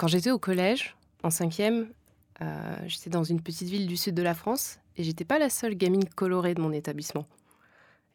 Quand 0.00 0.08
j'étais 0.08 0.30
au 0.30 0.38
collège, 0.38 0.96
en 1.22 1.28
cinquième, 1.28 1.92
euh, 2.40 2.74
j'étais 2.86 3.10
dans 3.10 3.22
une 3.22 3.42
petite 3.42 3.68
ville 3.68 3.86
du 3.86 3.98
sud 3.98 4.14
de 4.14 4.22
la 4.22 4.32
France 4.32 4.78
et 4.96 5.04
j'étais 5.04 5.26
pas 5.26 5.38
la 5.38 5.50
seule 5.50 5.74
gamine 5.74 6.08
colorée 6.08 6.54
de 6.54 6.62
mon 6.62 6.72
établissement. 6.72 7.26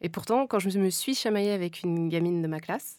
Et 0.00 0.08
pourtant, 0.08 0.48
quand 0.48 0.58
je 0.58 0.80
me 0.80 0.90
suis 0.90 1.14
chamaillée 1.14 1.52
avec 1.52 1.84
une 1.84 2.08
gamine 2.08 2.42
de 2.42 2.48
ma 2.48 2.58
classe, 2.58 2.98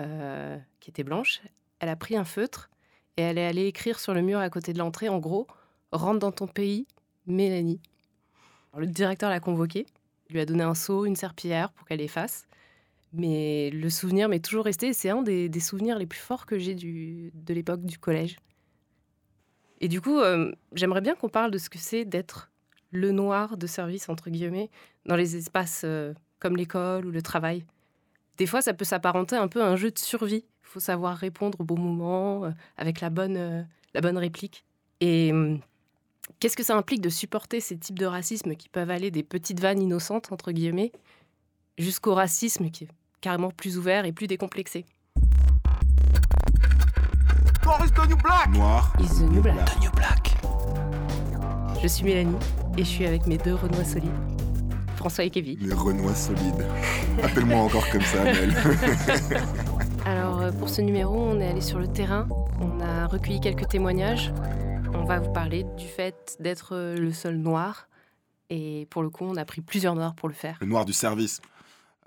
euh, 0.00 0.58
qui 0.80 0.90
était 0.90 1.04
blanche, 1.04 1.42
elle 1.78 1.90
a 1.90 1.94
pris 1.94 2.16
un 2.16 2.24
feutre 2.24 2.70
et 3.16 3.22
elle 3.22 3.38
est 3.38 3.46
allée 3.46 3.66
écrire 3.66 4.00
sur 4.00 4.14
le 4.14 4.22
mur 4.22 4.40
à 4.40 4.50
côté 4.50 4.72
de 4.72 4.78
l'entrée, 4.78 5.08
en 5.08 5.20
gros, 5.20 5.46
rentre 5.92 6.18
dans 6.18 6.32
ton 6.32 6.48
pays, 6.48 6.88
Mélanie. 7.28 7.80
le 8.76 8.88
directeur 8.88 9.30
l'a 9.30 9.38
convoquée, 9.38 9.86
lui 10.28 10.40
a 10.40 10.44
donné 10.44 10.64
un 10.64 10.74
seau, 10.74 11.04
une 11.04 11.14
serpillière 11.14 11.70
pour 11.70 11.86
qu'elle 11.86 12.00
efface. 12.00 12.48
Mais 13.12 13.70
le 13.70 13.88
souvenir 13.90 14.28
m'est 14.28 14.44
toujours 14.44 14.64
resté. 14.64 14.92
C'est 14.92 15.10
un 15.10 15.22
des, 15.22 15.60
souvenirs 15.60 15.98
les 15.98 16.06
plus 16.06 16.20
forts 16.20 16.46
que 16.46 16.58
j'ai 16.58 16.74
de 16.74 17.54
l'époque 17.54 17.84
du 17.84 17.98
collège. 17.98 18.36
Et 19.80 19.88
du 19.88 20.00
coup, 20.00 20.18
euh, 20.18 20.52
j'aimerais 20.74 21.00
bien 21.00 21.14
qu'on 21.14 21.28
parle 21.28 21.50
de 21.50 21.58
ce 21.58 21.70
que 21.70 21.78
c'est 21.78 22.04
d'être 22.04 22.50
le 22.90 23.12
noir 23.12 23.56
de 23.56 23.66
service, 23.66 24.08
entre 24.08 24.30
guillemets, 24.30 24.70
dans 25.06 25.16
les 25.16 25.36
espaces 25.36 25.82
euh, 25.84 26.14
comme 26.40 26.56
l'école 26.56 27.06
ou 27.06 27.10
le 27.10 27.22
travail. 27.22 27.64
Des 28.38 28.46
fois, 28.46 28.60
ça 28.60 28.74
peut 28.74 28.84
s'apparenter 28.84 29.36
un 29.36 29.48
peu 29.48 29.62
à 29.62 29.66
un 29.66 29.76
jeu 29.76 29.90
de 29.90 29.98
survie. 29.98 30.44
Il 30.62 30.68
faut 30.68 30.80
savoir 30.80 31.16
répondre 31.16 31.60
au 31.60 31.64
bon 31.64 31.78
moment, 31.78 32.44
euh, 32.44 32.50
avec 32.76 33.00
la 33.00 33.10
bonne, 33.10 33.66
la 33.94 34.00
bonne 34.00 34.18
réplique. 34.18 34.64
Et 35.00 35.32
hum, 35.32 35.60
qu'est-ce 36.40 36.56
que 36.56 36.64
ça 36.64 36.76
implique 36.76 37.00
de 37.00 37.08
supporter 37.08 37.60
ces 37.60 37.76
types 37.76 37.98
de 37.98 38.06
racisme 38.06 38.54
qui 38.56 38.68
peuvent 38.68 38.90
aller 38.90 39.10
des 39.10 39.22
petites 39.22 39.60
vannes 39.60 39.80
innocentes, 39.80 40.32
entre 40.32 40.50
guillemets, 40.52 40.92
jusqu'au 41.78 42.14
racisme 42.14 42.70
qui 42.70 42.84
est 42.84 42.88
carrément 43.20 43.50
plus 43.50 43.78
ouvert 43.78 44.04
et 44.04 44.12
plus 44.12 44.26
décomplexé. 44.26 44.84
Noir 47.64 47.84
is 47.84 47.90
the 47.90 48.08
new 48.08 48.16
black. 48.16 48.48
Noir 48.50 48.92
is 49.00 49.18
the 49.18 49.30
new 49.30 49.42
black. 49.42 49.74
The 49.74 49.80
new 49.80 49.90
black. 49.92 50.36
Je 51.82 51.86
suis 51.86 52.04
Mélanie 52.04 52.36
et 52.76 52.84
je 52.84 52.88
suis 52.88 53.06
avec 53.06 53.26
mes 53.26 53.38
deux 53.38 53.54
Renois 53.54 53.84
solides, 53.84 54.10
François 54.96 55.24
et 55.24 55.30
Kevin. 55.30 55.58
Les 55.60 55.74
Renois 55.74 56.14
solides. 56.14 56.66
Appelle-moi 57.22 57.58
encore 57.58 57.88
comme 57.90 58.02
ça, 58.02 58.24
Mel. 58.24 58.54
Alors, 60.04 60.40
euh, 60.40 60.52
pour 60.52 60.68
ce 60.68 60.80
numéro, 60.80 61.14
on 61.16 61.40
est 61.40 61.48
allé 61.48 61.60
sur 61.60 61.78
le 61.78 61.86
terrain. 61.86 62.26
On 62.60 62.80
a 62.80 63.06
recueilli 63.06 63.40
quelques 63.40 63.68
témoignages. 63.68 64.32
On 64.94 65.04
va 65.04 65.20
vous 65.20 65.32
parler 65.32 65.64
du 65.76 65.86
fait 65.86 66.36
d'être 66.40 66.74
le 66.98 67.12
seul 67.12 67.36
noir. 67.36 67.88
Et 68.50 68.86
pour 68.90 69.02
le 69.02 69.10
coup, 69.10 69.24
on 69.24 69.36
a 69.36 69.44
pris 69.44 69.60
plusieurs 69.60 69.94
noirs 69.94 70.14
pour 70.14 70.28
le 70.28 70.34
faire. 70.34 70.56
Le 70.60 70.66
noir 70.66 70.84
du 70.84 70.92
service. 70.92 71.40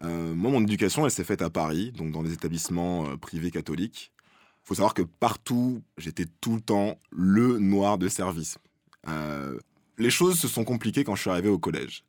Euh, 0.03 0.33
moi, 0.33 0.51
mon 0.51 0.61
éducation, 0.63 1.05
elle 1.05 1.11
s'est 1.11 1.23
faite 1.23 1.41
à 1.41 1.49
Paris, 1.49 1.91
donc 1.91 2.11
dans 2.11 2.23
des 2.23 2.33
établissements 2.33 3.07
euh, 3.07 3.17
privés 3.17 3.51
catholiques. 3.51 4.11
Il 4.63 4.67
faut 4.67 4.75
savoir 4.75 4.93
que 4.93 5.01
partout, 5.01 5.81
j'étais 5.97 6.25
tout 6.39 6.55
le 6.55 6.61
temps 6.61 6.97
le 7.11 7.59
noir 7.59 7.97
de 7.97 8.07
service. 8.07 8.57
Euh, 9.07 9.59
les 9.97 10.09
choses 10.09 10.39
se 10.39 10.47
sont 10.47 10.63
compliquées 10.63 11.03
quand 11.03 11.15
je 11.15 11.21
suis 11.21 11.29
arrivé 11.29 11.49
au 11.49 11.59
collège. 11.59 12.03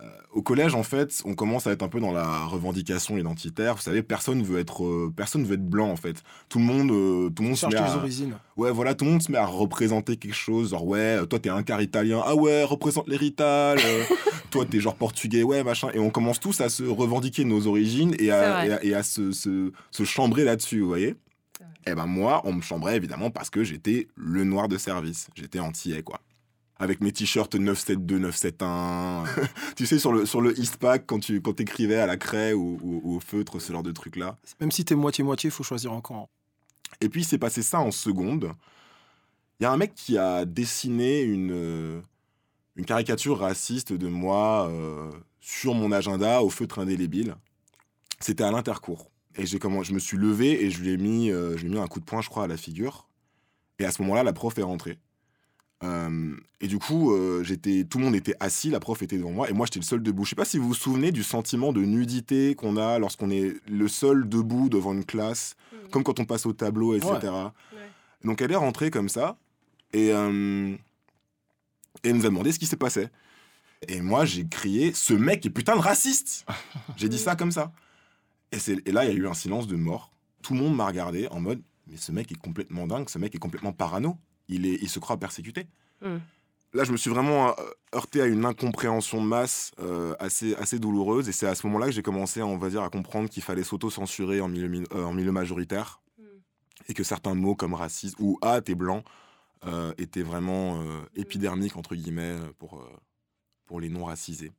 Euh, 0.00 0.06
au 0.32 0.42
collège, 0.42 0.74
en 0.74 0.82
fait, 0.82 1.22
on 1.24 1.34
commence 1.34 1.66
à 1.66 1.72
être 1.72 1.82
un 1.82 1.88
peu 1.88 2.00
dans 2.00 2.12
la 2.12 2.44
revendication 2.46 3.16
identitaire. 3.18 3.76
Vous 3.76 3.82
savez, 3.82 4.02
personne 4.02 4.42
veut 4.42 4.58
être, 4.58 4.84
euh, 4.84 5.12
personne 5.14 5.44
veut 5.44 5.54
être 5.54 5.64
blanc, 5.64 5.90
en 5.90 5.96
fait. 5.96 6.22
Tout 6.48 6.58
le 6.58 6.64
monde, 6.64 6.90
euh, 6.90 7.30
tout 7.30 7.42
le 7.42 7.50
monde 7.50 7.58
se 7.58 7.66
met 7.66 7.76
à... 7.76 7.96
origines. 7.96 8.34
Ouais, 8.56 8.70
voilà, 8.70 8.94
tout 8.94 9.04
le 9.04 9.12
monde 9.12 9.22
se 9.22 9.30
met 9.30 9.38
à 9.38 9.46
représenter 9.46 10.16
quelque 10.16 10.34
chose. 10.34 10.70
Genre, 10.70 10.84
ouais, 10.86 11.24
toi, 11.26 11.38
t'es 11.38 11.50
un 11.50 11.62
quart 11.62 11.82
italien. 11.82 12.22
Ah 12.24 12.34
ouais, 12.34 12.64
représente 12.64 13.08
l'héritage. 13.08 13.86
toi, 14.50 14.64
t'es 14.64 14.80
genre 14.80 14.96
portugais. 14.96 15.42
Ouais, 15.42 15.62
machin. 15.62 15.88
Et 15.94 15.98
on 15.98 16.10
commence 16.10 16.40
tous 16.40 16.60
à 16.60 16.68
se 16.68 16.82
revendiquer 16.82 17.44
nos 17.44 17.66
origines 17.66 18.14
et 18.18 18.30
à, 18.30 18.82
et 18.82 18.94
à, 18.94 19.02
se, 19.02 19.30
se, 19.32 19.72
se, 19.90 20.04
chambrer 20.04 20.44
là-dessus, 20.44 20.80
vous 20.80 20.88
voyez? 20.88 21.14
Et 21.84 21.90
eh 21.90 21.94
ben 21.94 22.06
moi, 22.06 22.42
on 22.44 22.52
me 22.52 22.62
chambrait 22.62 22.96
évidemment 22.96 23.30
parce 23.30 23.50
que 23.50 23.64
j'étais 23.64 24.06
le 24.14 24.44
noir 24.44 24.68
de 24.68 24.78
service. 24.78 25.28
J'étais 25.34 25.58
antillais, 25.58 26.02
quoi 26.02 26.20
avec 26.82 27.00
mes 27.00 27.12
t-shirts 27.12 27.54
972, 27.54 28.20
971. 28.20 29.28
tu 29.76 29.86
sais, 29.86 30.00
sur 30.00 30.12
le, 30.12 30.26
sur 30.26 30.40
le 30.40 30.58
Eastpak, 30.58 31.04
quand 31.06 31.20
tu 31.20 31.40
quand 31.40 31.60
écrivais 31.60 31.96
à 31.96 32.06
la 32.06 32.16
craie 32.16 32.54
ou, 32.54 33.00
au 33.04 33.20
feutre, 33.20 33.60
ce 33.60 33.72
genre 33.72 33.84
de 33.84 33.92
truc-là. 33.92 34.36
Même 34.60 34.72
si 34.72 34.84
t'es 34.84 34.96
moitié-moitié, 34.96 35.48
il 35.48 35.52
faut 35.52 35.62
choisir 35.62 35.92
camp. 36.02 36.28
Et 37.00 37.08
puis, 37.08 37.20
il 37.20 37.24
s'est 37.24 37.38
passé 37.38 37.62
ça 37.62 37.78
en 37.78 37.92
seconde. 37.92 38.50
Il 39.60 39.62
y 39.62 39.66
a 39.66 39.70
un 39.70 39.76
mec 39.76 39.94
qui 39.94 40.18
a 40.18 40.44
dessiné 40.44 41.22
une, 41.22 42.02
une 42.74 42.84
caricature 42.84 43.38
raciste 43.38 43.92
de 43.92 44.08
moi 44.08 44.68
euh, 44.68 45.08
sur 45.40 45.74
mon 45.74 45.92
agenda 45.92 46.42
au 46.42 46.50
feutre 46.50 46.80
indélébile. 46.80 47.36
C'était 48.18 48.42
à 48.42 48.50
l'intercours. 48.50 49.08
Et 49.36 49.46
j'ai 49.46 49.60
comment, 49.60 49.84
je 49.84 49.94
me 49.94 50.00
suis 50.00 50.16
levé 50.16 50.64
et 50.64 50.70
je 50.70 50.80
lui 50.80 50.90
ai 50.90 50.96
mis, 50.96 51.30
euh, 51.30 51.56
je 51.56 51.62
lui 51.62 51.70
ai 51.70 51.74
mis 51.74 51.80
un 51.80 51.86
coup 51.86 52.00
de 52.00 52.04
poing, 52.04 52.22
je 52.22 52.28
crois, 52.28 52.42
à 52.42 52.48
la 52.48 52.56
figure. 52.56 53.06
Et 53.78 53.84
à 53.84 53.92
ce 53.92 54.02
moment-là, 54.02 54.24
la 54.24 54.32
prof 54.32 54.58
est 54.58 54.62
rentrée. 54.62 54.98
Euh, 55.82 56.36
et 56.60 56.68
du 56.68 56.78
coup, 56.78 57.12
euh, 57.12 57.42
j'étais, 57.42 57.84
tout 57.84 57.98
le 57.98 58.04
monde 58.04 58.14
était 58.14 58.36
assis, 58.38 58.70
la 58.70 58.78
prof 58.78 59.02
était 59.02 59.18
devant 59.18 59.32
moi, 59.32 59.50
et 59.50 59.52
moi 59.52 59.66
j'étais 59.66 59.80
le 59.80 59.84
seul 59.84 60.02
debout. 60.02 60.24
Je 60.24 60.30
sais 60.30 60.36
pas 60.36 60.44
si 60.44 60.58
vous 60.58 60.68
vous 60.68 60.74
souvenez 60.74 61.10
du 61.10 61.22
sentiment 61.24 61.72
de 61.72 61.80
nudité 61.80 62.54
qu'on 62.54 62.76
a 62.76 62.98
lorsqu'on 62.98 63.30
est 63.30 63.54
le 63.68 63.88
seul 63.88 64.28
debout 64.28 64.68
devant 64.68 64.92
une 64.92 65.04
classe, 65.04 65.56
mmh. 65.72 65.88
comme 65.90 66.04
quand 66.04 66.20
on 66.20 66.24
passe 66.24 66.46
au 66.46 66.52
tableau, 66.52 66.94
etc. 66.94 67.32
Donc 68.24 68.40
elle 68.40 68.52
est 68.52 68.56
rentrée 68.56 68.90
comme 68.90 69.08
ça, 69.08 69.36
et, 69.92 70.12
euh, 70.12 70.72
et 72.04 72.08
elle 72.08 72.16
nous 72.16 72.26
a 72.26 72.28
demandé 72.28 72.52
ce 72.52 72.60
qui 72.60 72.66
s'est 72.66 72.76
passé. 72.76 73.08
Et 73.88 74.00
moi 74.00 74.24
j'ai 74.24 74.46
crié 74.46 74.92
Ce 74.94 75.12
mec 75.12 75.44
est 75.44 75.50
putain 75.50 75.74
de 75.74 75.80
raciste 75.80 76.46
J'ai 76.96 77.08
dit 77.08 77.18
ça 77.18 77.34
comme 77.34 77.50
ça. 77.50 77.72
Et, 78.52 78.58
et 78.86 78.92
là, 78.92 79.04
il 79.04 79.10
y 79.10 79.12
a 79.12 79.16
eu 79.16 79.26
un 79.26 79.34
silence 79.34 79.66
de 79.66 79.74
mort. 79.74 80.12
Tout 80.42 80.54
le 80.54 80.60
monde 80.60 80.76
m'a 80.76 80.86
regardé 80.86 81.26
en 81.28 81.40
mode 81.40 81.60
Mais 81.88 81.96
ce 81.96 82.12
mec 82.12 82.30
est 82.30 82.40
complètement 82.40 82.86
dingue, 82.86 83.08
ce 83.08 83.18
mec 83.18 83.34
est 83.34 83.38
complètement 83.38 83.72
parano 83.72 84.16
il, 84.52 84.66
est, 84.66 84.78
il 84.82 84.88
se 84.88 84.98
croit 84.98 85.16
persécuté. 85.16 85.66
Hmm. 86.00 86.18
Là, 86.74 86.84
je 86.84 86.92
me 86.92 86.96
suis 86.96 87.10
vraiment 87.10 87.50
euh, 87.50 87.52
heurté 87.94 88.22
à 88.22 88.26
une 88.26 88.46
incompréhension 88.46 89.20
de 89.22 89.26
masse 89.26 89.72
euh, 89.78 90.14
assez, 90.18 90.54
assez 90.54 90.78
douloureuse. 90.78 91.28
Et 91.28 91.32
c'est 91.32 91.46
à 91.46 91.54
ce 91.54 91.66
moment-là 91.66 91.86
que 91.86 91.92
j'ai 91.92 92.02
commencé, 92.02 92.42
on 92.42 92.56
va 92.56 92.70
dire, 92.70 92.82
à 92.82 92.88
comprendre 92.88 93.28
qu'il 93.28 93.42
fallait 93.42 93.62
s'auto-censurer 93.62 94.40
en 94.40 94.48
milieu, 94.48 94.84
euh, 94.94 95.04
en 95.04 95.12
milieu 95.12 95.32
majoritaire. 95.32 96.00
Hmm. 96.18 96.24
Et 96.88 96.94
que 96.94 97.04
certains 97.04 97.34
mots 97.34 97.54
comme 97.54 97.74
raciste 97.74 98.16
ou 98.18 98.38
ah, 98.42 98.60
t'es 98.60 98.74
blanc 98.74 99.02
étaient 99.96 100.24
vraiment 100.24 100.82
épidermiques, 101.14 101.76
entre 101.76 101.94
guillemets, 101.94 102.34
pour, 102.58 102.84
pour 103.64 103.78
les 103.78 103.88
non-racisés. 103.88 104.50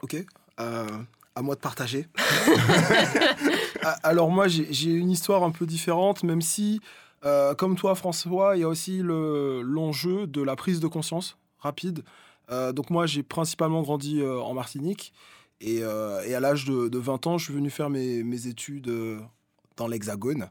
Ok. 0.00 0.16
à 0.56 1.42
moi 1.42 1.56
de 1.56 1.60
partager. 1.60 2.08
Alors 4.02 4.30
moi, 4.30 4.48
j'ai 4.48 4.90
une 4.90 5.10
histoire 5.10 5.42
un 5.42 5.50
peu 5.50 5.66
différente, 5.66 6.22
même 6.22 6.40
si 6.40 6.80
euh, 7.24 7.54
comme 7.54 7.76
toi, 7.76 7.94
François, 7.94 8.56
il 8.56 8.60
y 8.60 8.62
a 8.62 8.68
aussi 8.68 9.00
l'enjeu 9.02 10.26
de 10.26 10.42
la 10.42 10.56
prise 10.56 10.80
de 10.80 10.86
conscience 10.86 11.38
rapide. 11.58 12.04
Euh, 12.50 12.72
donc 12.72 12.90
moi, 12.90 13.06
j'ai 13.06 13.22
principalement 13.22 13.82
grandi 13.82 14.20
euh, 14.20 14.40
en 14.40 14.54
Martinique. 14.54 15.12
Et, 15.60 15.82
à 15.82 16.40
l'âge 16.40 16.66
de, 16.66 16.98
20 16.98 17.26
ans, 17.26 17.38
je 17.38 17.44
suis 17.44 17.54
venu 17.54 17.70
faire 17.70 17.88
mes, 17.88 18.46
études 18.46 18.92
dans 19.76 19.88
l'Hexagone. 19.88 20.50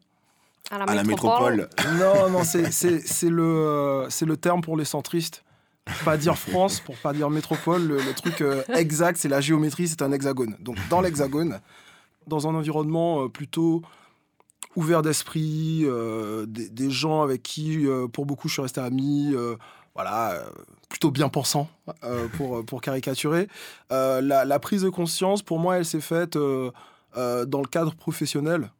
À 0.71 0.95
la, 0.95 1.03
métropole. 1.03 1.69
Non, 1.99 2.29
non, 2.31 2.43
c'est 2.43 2.63
le, 3.29 4.07
le 4.07 4.37
terme 4.37 4.61
pour 4.61 4.75
les 4.75 4.85
centristes. 4.85 5.43
pas 6.03 6.17
dire 6.17 6.35
France, 6.35 6.79
pour 6.79 6.97
pas 6.97 7.13
dire 7.13 7.29
métropole. 7.29 7.85
Le, 7.85 7.97
le 7.97 8.13
truc 8.15 8.43
exact, 8.73 9.19
c'est 9.19 9.29
la 9.29 9.41
géométrie, 9.41 9.87
c'est 9.87 10.01
un 10.01 10.11
hexagone. 10.11 10.55
Donc 10.59 10.77
dans 10.89 11.01
l'hexagone, 11.01 11.59
dans 12.25 12.47
un 12.47 12.55
environnement 12.55 13.29
plutôt 13.29 13.83
ouvert 14.75 15.01
d'esprit, 15.01 15.81
euh, 15.83 16.45
des, 16.47 16.89
gens 16.91 17.21
avec 17.21 17.43
qui, 17.43 17.87
euh, 17.87 18.07
pour 18.07 18.25
beaucoup, 18.25 18.47
je 18.47 18.53
suis 18.53 18.61
resté 18.61 18.81
ami, 18.81 19.31
euh, 19.33 19.55
voilà, 19.93 20.43
plutôt 20.89 21.09
bien 21.09 21.29
pensant, 21.29 21.69
pour, 22.33 22.65
pour 22.65 22.81
caricaturer. 22.81 23.47
La, 23.89 24.59
prise 24.59 24.81
de 24.81 24.89
conscience, 24.89 25.41
pour 25.41 25.57
moi, 25.57 25.77
elle 25.77 25.85
s'est 25.85 26.01
faite 26.01 26.37
dans 26.37 26.71
le 27.15 27.67
cadre 27.69 27.95
professionnel, 27.95 28.71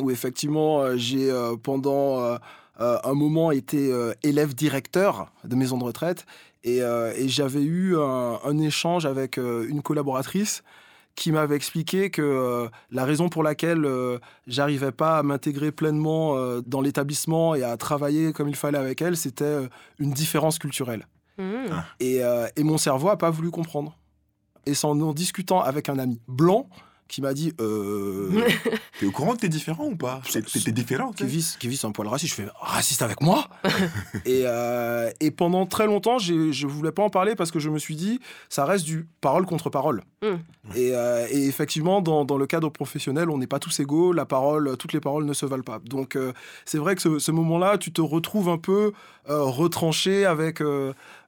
où 0.00 0.10
effectivement, 0.10 0.96
j'ai 0.96 1.32
pendant 1.62 2.36
un 2.80 3.14
moment 3.14 3.52
été 3.52 3.94
élève 4.24 4.54
directeur 4.54 5.30
de 5.44 5.54
maison 5.54 5.78
de 5.78 5.84
retraite, 5.84 6.26
et, 6.64 6.80
j'avais 7.28 7.62
eu 7.62 7.96
un, 7.96 8.58
échange 8.58 9.06
avec 9.06 9.36
une 9.36 9.82
collaboratrice 9.82 10.64
qui 11.20 11.32
m'avait 11.32 11.54
expliqué 11.54 12.08
que 12.08 12.22
euh, 12.22 12.68
la 12.90 13.04
raison 13.04 13.28
pour 13.28 13.42
laquelle 13.42 13.84
euh, 13.84 14.18
j'arrivais 14.46 14.90
pas 14.90 15.18
à 15.18 15.22
m'intégrer 15.22 15.70
pleinement 15.70 16.34
euh, 16.34 16.62
dans 16.66 16.80
l'établissement 16.80 17.54
et 17.54 17.62
à 17.62 17.76
travailler 17.76 18.32
comme 18.32 18.48
il 18.48 18.56
fallait 18.56 18.78
avec 18.78 19.02
elle, 19.02 19.18
c'était 19.18 19.68
une 19.98 20.12
différence 20.12 20.58
culturelle. 20.58 21.06
Mmh. 21.36 21.52
Ah. 21.72 21.84
Et, 22.00 22.20
et, 22.56 22.64
mon 22.64 22.78
cerveau 22.78 23.10
a 23.10 23.18
pas 23.18 23.28
voulu 23.28 23.50
comprendre. 23.50 23.98
Et 24.64 24.72
c'est 24.72 24.86
en 24.86 24.98
en 25.00 25.12
discutant 25.12 25.60
avec 25.60 25.90
un 25.90 25.98
ami 25.98 26.20
blanc 26.26 26.68
qui 27.10 27.20
m'a 27.20 27.34
dit 27.34 27.52
euh, 27.60 28.30
T'es 29.00 29.06
au 29.06 29.10
courant 29.10 29.34
que 29.34 29.40
t'es 29.40 29.48
différent 29.48 29.86
ou 29.86 29.96
pas? 29.96 30.22
T'es 30.32 30.72
différent 30.72 31.12
Kevin 31.12 31.40
c'est 31.42 31.86
un 31.86 31.92
poil 31.92 32.08
raciste. 32.08 32.36
Je 32.36 32.42
fais 32.42 32.48
raciste 32.60 33.02
avec 33.02 33.20
moi? 33.20 33.48
Et, 34.24 34.42
euh, 34.44 35.10
et 35.20 35.30
pendant 35.30 35.66
très 35.66 35.86
longtemps, 35.86 36.18
je 36.18 36.66
voulais 36.66 36.92
pas 36.92 37.02
en 37.02 37.10
parler 37.10 37.34
parce 37.34 37.50
que 37.50 37.58
je 37.58 37.68
me 37.68 37.78
suis 37.78 37.96
dit, 37.96 38.20
ça 38.48 38.64
reste 38.64 38.84
du 38.84 39.06
parole 39.20 39.46
contre 39.46 39.70
parole. 39.70 40.02
Mm. 40.22 40.26
Et, 40.76 40.94
euh, 40.94 41.26
et 41.30 41.46
effectivement, 41.46 42.02
dans, 42.02 42.24
dans 42.24 42.36
le 42.36 42.46
cadre 42.46 42.68
professionnel, 42.68 43.30
on 43.30 43.38
n'est 43.38 43.46
pas 43.46 43.58
tous 43.58 43.80
égaux. 43.80 44.12
La 44.12 44.26
parole, 44.26 44.76
toutes 44.76 44.92
les 44.92 45.00
paroles 45.00 45.24
ne 45.24 45.32
se 45.32 45.46
valent 45.46 45.62
pas. 45.62 45.80
Donc, 45.84 46.16
euh, 46.16 46.32
c'est 46.64 46.78
vrai 46.78 46.94
que 46.94 47.02
ce, 47.02 47.18
ce 47.18 47.32
moment-là, 47.32 47.78
tu 47.78 47.92
te 47.92 48.00
retrouves 48.00 48.48
un 48.48 48.58
peu 48.58 48.92
euh, 49.28 49.42
retranché 49.42 50.24
avec, 50.26 50.62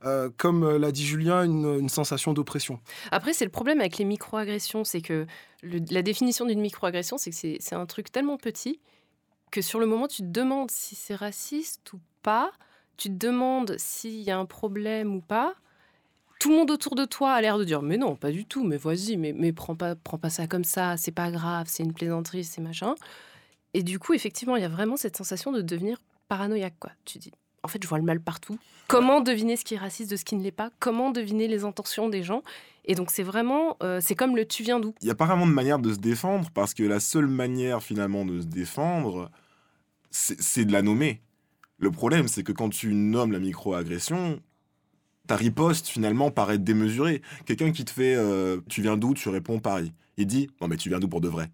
euh, 0.04 0.26
euh, 0.26 0.30
comme 0.36 0.76
l'a 0.76 0.92
dit 0.92 1.04
Julien, 1.04 1.44
une, 1.44 1.88
sensation 1.88 2.32
d'oppression. 2.32 2.80
Après, 3.10 3.32
c'est 3.32 3.44
le 3.44 3.50
problème 3.50 3.80
avec 3.80 3.98
les 3.98 4.04
microagressions, 4.04 4.84
c'est 4.84 5.00
que 5.00 5.26
la 5.62 6.02
définition 6.02 6.44
d'une 6.46 6.60
microagression, 6.60 7.18
c'est 7.18 7.30
que 7.30 7.36
c'est 7.36 7.74
un 7.74 7.86
truc 7.86 8.10
tellement 8.10 8.36
petit 8.36 8.80
que 9.50 9.60
sur 9.60 9.78
le 9.78 9.86
moment, 9.86 10.08
tu 10.08 10.22
te 10.22 10.28
demandes 10.28 10.70
si 10.70 10.94
c'est 10.94 11.14
raciste 11.14 11.92
ou 11.92 12.00
pas, 12.22 12.52
tu 12.96 13.08
te 13.08 13.14
demandes 13.14 13.76
s'il 13.78 14.22
y 14.22 14.30
a 14.30 14.38
un 14.38 14.46
problème 14.46 15.14
ou 15.14 15.20
pas. 15.20 15.54
Tout 16.40 16.50
le 16.50 16.56
monde 16.56 16.70
autour 16.70 16.94
de 16.94 17.04
toi 17.04 17.32
a 17.32 17.40
l'air 17.40 17.58
de 17.58 17.64
dire 17.64 17.82
mais 17.82 17.98
non, 17.98 18.16
pas 18.16 18.32
du 18.32 18.46
tout, 18.46 18.64
mais 18.64 18.78
vas-y, 18.78 19.16
mais, 19.16 19.32
mais 19.32 19.52
prends, 19.52 19.76
pas, 19.76 19.94
prends 19.94 20.18
pas 20.18 20.30
ça 20.30 20.46
comme 20.46 20.64
ça, 20.64 20.96
c'est 20.96 21.12
pas 21.12 21.30
grave, 21.30 21.66
c'est 21.68 21.82
une 21.82 21.92
plaisanterie, 21.92 22.44
c'est 22.44 22.60
machin. 22.60 22.94
Et 23.74 23.82
du 23.82 23.98
coup, 23.98 24.14
effectivement, 24.14 24.56
il 24.56 24.62
y 24.62 24.64
a 24.64 24.68
vraiment 24.68 24.96
cette 24.96 25.16
sensation 25.16 25.52
de 25.52 25.62
devenir 25.62 25.98
paranoïaque. 26.28 26.74
Tu 27.04 27.18
dis, 27.18 27.32
en 27.62 27.68
fait, 27.68 27.82
je 27.82 27.88
vois 27.88 27.98
le 27.98 28.04
mal 28.04 28.20
partout. 28.20 28.58
Comment 28.88 29.20
deviner 29.20 29.56
ce 29.56 29.64
qui 29.64 29.74
est 29.74 29.78
raciste 29.78 30.10
de 30.10 30.16
ce 30.16 30.24
qui 30.24 30.36
ne 30.36 30.42
l'est 30.42 30.50
pas? 30.50 30.70
Comment 30.80 31.10
deviner 31.10 31.48
les 31.48 31.64
intentions 31.64 32.08
des 32.08 32.22
gens? 32.22 32.42
Et 32.84 32.94
donc, 32.94 33.10
c'est 33.10 33.22
vraiment, 33.22 33.76
euh, 33.82 34.00
c'est 34.02 34.14
comme 34.14 34.36
le 34.36 34.44
tu 34.44 34.62
viens 34.62 34.80
d'où? 34.80 34.94
Il 35.00 35.04
n'y 35.04 35.10
a 35.10 35.14
pas 35.14 35.26
vraiment 35.26 35.46
de 35.46 35.52
manière 35.52 35.78
de 35.78 35.92
se 35.92 35.98
défendre 35.98 36.50
parce 36.52 36.74
que 36.74 36.82
la 36.82 37.00
seule 37.00 37.28
manière 37.28 37.82
finalement 37.82 38.24
de 38.24 38.40
se 38.40 38.46
défendre, 38.46 39.30
c'est 40.10 40.64
de 40.64 40.72
la 40.72 40.82
nommer. 40.82 41.22
Le 41.78 41.90
problème, 41.90 42.28
c'est 42.28 42.42
que 42.42 42.52
quand 42.52 42.68
tu 42.68 42.92
nommes 42.94 43.32
la 43.32 43.38
microagression, 43.38 44.40
ta 45.26 45.36
riposte 45.36 45.86
finalement 45.86 46.30
paraît 46.30 46.58
démesurée. 46.58 47.22
Quelqu'un 47.46 47.72
qui 47.72 47.84
te 47.84 47.90
fait 47.90 48.14
euh, 48.16 48.60
Tu 48.68 48.82
viens 48.82 48.96
d'où? 48.96 49.14
Tu 49.14 49.28
réponds 49.28 49.60
Paris. 49.60 49.92
Il 50.16 50.26
dit 50.26 50.50
Non, 50.60 50.68
mais 50.68 50.76
tu 50.76 50.88
viens 50.88 50.98
d'où 50.98 51.08
pour 51.08 51.20
de 51.20 51.28
vrai? 51.28 51.50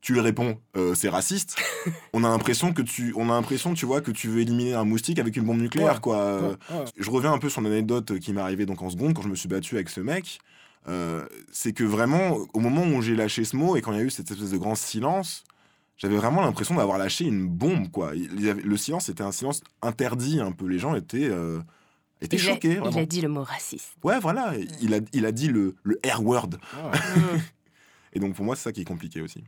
Tu 0.00 0.12
lui 0.14 0.20
réponds 0.20 0.58
euh, 0.76 0.94
c'est 0.94 1.08
raciste. 1.08 1.56
on 2.12 2.24
a 2.24 2.28
l'impression 2.28 2.72
que 2.72 2.82
tu, 2.82 3.12
on 3.16 3.28
a 3.30 3.34
l'impression, 3.34 3.74
tu 3.74 3.84
vois, 3.86 4.00
que 4.00 4.10
tu 4.10 4.28
veux 4.28 4.40
éliminer 4.40 4.74
un 4.74 4.84
moustique 4.84 5.18
avec 5.18 5.36
une 5.36 5.44
bombe 5.44 5.60
nucléaire, 5.60 5.94
Ouais. 5.94 6.00
quoi. 6.00 6.16
Euh, 6.16 6.56
Ouais, 6.70 6.76
ouais. 6.78 6.84
je 6.98 7.10
reviens 7.10 7.32
un 7.32 7.38
peu 7.38 7.48
sur 7.50 7.60
l'anecdote 7.60 8.18
qui 8.18 8.32
m'est 8.32 8.40
arrivée 8.40 8.64
donc 8.66 8.80
en 8.82 8.90
seconde 8.90 9.14
quand 9.14 9.22
je 9.22 9.28
me 9.28 9.34
suis 9.34 9.48
battu 9.48 9.74
avec 9.74 9.88
ce 9.90 10.00
mec. 10.00 10.38
Euh, 10.88 11.26
c'est 11.52 11.72
que 11.74 11.84
vraiment, 11.84 12.38
au 12.54 12.60
moment 12.60 12.84
où 12.86 13.02
j'ai 13.02 13.14
lâché 13.14 13.44
ce 13.44 13.54
mot 13.56 13.76
et 13.76 13.82
quand 13.82 13.92
il 13.92 13.98
y 13.98 14.00
a 14.00 14.04
eu 14.04 14.10
cette 14.10 14.30
espèce 14.30 14.50
de 14.50 14.56
grand 14.56 14.74
silence, 14.74 15.44
j'avais 15.98 16.16
vraiment 16.16 16.40
l'impression 16.40 16.74
d'avoir 16.76 16.96
lâché 16.96 17.26
une 17.26 17.46
bombe, 17.46 17.90
quoi. 17.90 18.12
Il 18.16 18.40
y 18.42 18.48
avait- 18.48 18.62
le 18.62 18.76
silence 18.78 19.10
était 19.10 19.22
un 19.22 19.32
silence 19.32 19.60
interdit 19.82 20.40
un 20.40 20.52
peu. 20.52 20.64
Les 20.66 20.78
gens 20.78 20.94
étaient, 20.94 21.28
euh, 21.28 21.60
étaient 22.22 22.38
il 22.38 22.48
a, 22.48 22.52
choqués. 22.54 22.68
il 22.72 22.78
vraiment. 22.78 22.96
a 22.96 23.04
dit 23.04 23.20
le 23.20 23.28
mot 23.28 23.42
raciste. 23.44 23.92
Ouais, 24.02 24.18
voilà. 24.18 24.54
Il 24.80 24.94
a, 24.94 25.00
il 25.12 25.26
a 25.26 25.32
dit 25.32 25.48
le, 25.48 25.76
le 25.82 26.00
R-word. 26.02 26.48
Ouais. 26.52 26.98
Et 28.14 28.18
donc 28.18 28.34
pour 28.34 28.46
moi, 28.46 28.56
c'est 28.56 28.62
ça 28.62 28.72
qui 28.72 28.80
est 28.80 28.84
compliqué 28.86 29.20
aussi. 29.20 29.44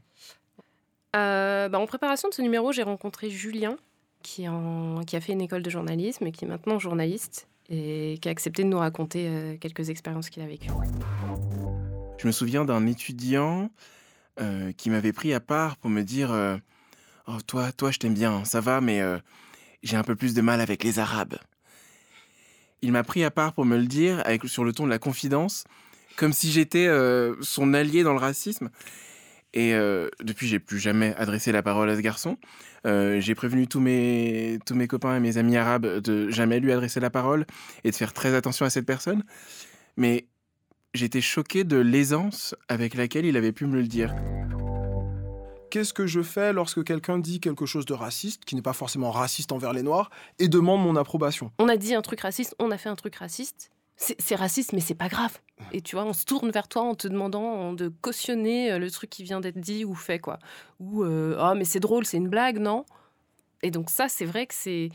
Euh, 1.14 1.68
bah, 1.68 1.78
en 1.78 1.86
préparation 1.86 2.28
de 2.28 2.34
ce 2.34 2.42
numéro, 2.42 2.72
j'ai 2.72 2.82
rencontré 2.82 3.30
Julien, 3.30 3.76
qui, 4.22 4.46
a 4.46 5.20
fait 5.20 5.32
une 5.32 5.42
école 5.42 5.62
de 5.62 5.70
journalisme 5.70 6.26
et 6.26 6.32
qui 6.32 6.44
est 6.44 6.48
maintenant 6.48 6.78
journaliste 6.78 7.48
et 7.68 8.18
qui 8.20 8.28
a 8.28 8.30
accepté 8.30 8.64
de 8.64 8.68
nous 8.68 8.78
raconter 8.78 9.28
euh, 9.28 9.56
quelques 9.58 9.90
expériences 9.90 10.30
qu'il 10.30 10.42
a 10.42 10.46
vécues. 10.46 10.70
Je 12.18 12.26
me 12.26 12.32
souviens 12.32 12.64
d'un 12.64 12.86
étudiant 12.86 13.70
euh, 14.40 14.72
qui 14.72 14.90
m'avait 14.90 15.12
pris 15.12 15.34
à 15.34 15.40
part 15.40 15.76
pour 15.76 15.90
me 15.90 16.02
dire 16.02 16.30
Oh, 17.26 17.40
toi, 17.46 17.72
toi, 17.72 17.90
je 17.90 17.98
t'aime 17.98 18.14
bien, 18.14 18.44
ça 18.44 18.60
va, 18.60 18.80
mais 18.80 19.00
j'ai 19.82 19.96
un 19.96 20.04
peu 20.04 20.16
plus 20.16 20.34
de 20.34 20.40
mal 20.40 20.60
avec 20.60 20.82
les 20.82 20.98
Arabes. 20.98 21.36
Il 22.80 22.90
m'a 22.90 23.04
pris 23.04 23.22
à 23.22 23.30
part 23.30 23.52
pour 23.52 23.64
me 23.64 23.76
le 23.76 23.86
dire 23.86 24.22
avec, 24.24 24.44
sur 24.46 24.64
le 24.64 24.72
ton 24.72 24.84
de 24.84 24.90
la 24.90 24.98
confidence, 24.98 25.64
comme 26.16 26.32
si 26.32 26.50
j'étais 26.50 26.88
son 27.42 27.74
allié 27.74 28.02
dans 28.02 28.12
le 28.12 28.18
racisme. 28.18 28.70
Et 29.54 29.74
euh, 29.74 30.08
depuis, 30.22 30.46
j'ai 30.46 30.58
plus 30.58 30.78
jamais 30.78 31.14
adressé 31.16 31.52
la 31.52 31.62
parole 31.62 31.90
à 31.90 31.96
ce 31.96 32.00
garçon. 32.00 32.38
Euh, 32.86 33.20
j'ai 33.20 33.34
prévenu 33.34 33.66
tous 33.66 33.80
mes, 33.80 34.58
tous 34.64 34.74
mes 34.74 34.88
copains 34.88 35.16
et 35.16 35.20
mes 35.20 35.36
amis 35.36 35.56
arabes 35.56 35.86
de 35.86 36.30
jamais 36.30 36.58
lui 36.58 36.72
adresser 36.72 37.00
la 37.00 37.10
parole 37.10 37.46
et 37.84 37.90
de 37.90 37.94
faire 37.94 38.12
très 38.12 38.34
attention 38.34 38.64
à 38.64 38.70
cette 38.70 38.86
personne. 38.86 39.24
Mais 39.96 40.26
j'étais 40.94 41.20
choqué 41.20 41.64
de 41.64 41.76
l'aisance 41.76 42.54
avec 42.68 42.94
laquelle 42.94 43.26
il 43.26 43.36
avait 43.36 43.52
pu 43.52 43.66
me 43.66 43.76
le 43.76 43.86
dire. 43.86 44.14
Qu'est-ce 45.70 45.94
que 45.94 46.06
je 46.06 46.20
fais 46.20 46.52
lorsque 46.52 46.84
quelqu'un 46.84 47.18
dit 47.18 47.40
quelque 47.40 47.64
chose 47.64 47.86
de 47.86 47.94
raciste, 47.94 48.44
qui 48.44 48.56
n'est 48.56 48.62
pas 48.62 48.74
forcément 48.74 49.10
raciste 49.10 49.52
envers 49.52 49.72
les 49.72 49.82
Noirs, 49.82 50.10
et 50.38 50.48
demande 50.48 50.82
mon 50.82 50.96
approbation? 50.96 51.50
On 51.58 51.68
a 51.68 51.78
dit 51.78 51.94
un 51.94 52.02
truc 52.02 52.20
raciste, 52.20 52.54
on 52.58 52.70
a 52.70 52.76
fait 52.76 52.90
un 52.90 52.94
truc 52.94 53.14
raciste. 53.16 53.70
C'est 53.96 54.34
raciste, 54.34 54.72
mais 54.72 54.80
c'est 54.80 54.96
pas 54.96 55.08
grave. 55.08 55.38
Et 55.72 55.80
tu 55.80 55.94
vois, 55.94 56.04
on 56.04 56.12
se 56.12 56.24
tourne 56.24 56.50
vers 56.50 56.66
toi 56.66 56.82
en 56.82 56.96
te 56.96 57.06
demandant 57.06 57.72
de 57.72 57.88
cautionner 57.88 58.72
euh, 58.72 58.78
le 58.78 58.90
truc 58.90 59.08
qui 59.10 59.22
vient 59.22 59.40
d'être 59.40 59.60
dit 59.60 59.84
ou 59.84 59.94
fait, 59.94 60.18
quoi. 60.18 60.40
Ou 60.80 61.04
euh, 61.04 61.36
ah 61.38 61.54
mais 61.54 61.64
c'est 61.64 61.78
drôle, 61.78 62.04
c'est 62.04 62.16
une 62.16 62.28
blague, 62.28 62.58
non? 62.58 62.84
Et 63.62 63.70
donc 63.70 63.90
ça, 63.90 64.08
c'est 64.08 64.24
vrai 64.24 64.46
que 64.46 64.54
c'est 64.54 64.88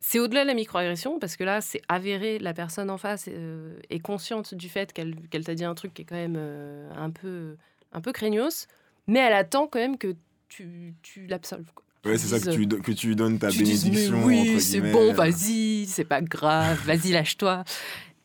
c'est 0.00 0.18
au-delà 0.18 0.42
de 0.42 0.48
la 0.48 0.54
microagression 0.54 1.18
parce 1.18 1.36
que 1.36 1.44
là, 1.44 1.60
c'est 1.60 1.82
avéré, 1.88 2.38
la 2.38 2.54
personne 2.54 2.90
en 2.90 2.96
face 2.98 3.26
euh, 3.28 3.78
est 3.90 4.00
consciente 4.00 4.54
du 4.54 4.68
fait 4.68 4.92
qu'elle 4.92 5.44
t'a 5.44 5.54
dit 5.54 5.64
un 5.64 5.74
truc 5.74 5.92
qui 5.94 6.02
est 6.02 6.04
quand 6.06 6.16
même 6.16 6.36
euh, 6.38 6.90
un 6.96 7.10
peu 7.10 7.56
un 7.92 8.00
peu 8.00 8.12
craignos, 8.12 8.66
mais 9.06 9.18
elle 9.18 9.32
attend 9.32 9.66
quand 9.66 9.78
même 9.78 9.98
que 9.98 10.14
tu, 10.48 10.94
tu 11.02 11.26
l'absolves. 11.26 11.70
Ouais, 12.06 12.16
c'est 12.16 12.28
ça 12.28 12.40
que 12.40 12.54
tu, 12.54 12.66
que 12.66 12.92
tu 12.92 13.14
donnes 13.14 13.38
ta 13.38 13.50
tu 13.50 13.62
dises, 13.62 13.84
mais 13.84 13.90
bénédiction. 13.90 14.24
oui, 14.24 14.60
c'est 14.60 14.80
bon, 14.80 15.12
vas-y, 15.12 15.84
c'est 15.86 16.04
pas 16.04 16.22
grave, 16.22 16.80
vas-y, 16.86 17.12
lâche-toi. 17.12 17.64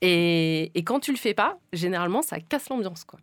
Et, 0.02 0.72
et 0.78 0.84
quand 0.84 1.00
tu 1.00 1.12
le 1.12 1.18
fais 1.18 1.34
pas, 1.34 1.58
généralement, 1.74 2.22
ça 2.22 2.40
casse 2.40 2.70
l'ambiance, 2.70 3.04
quoi. 3.04 3.20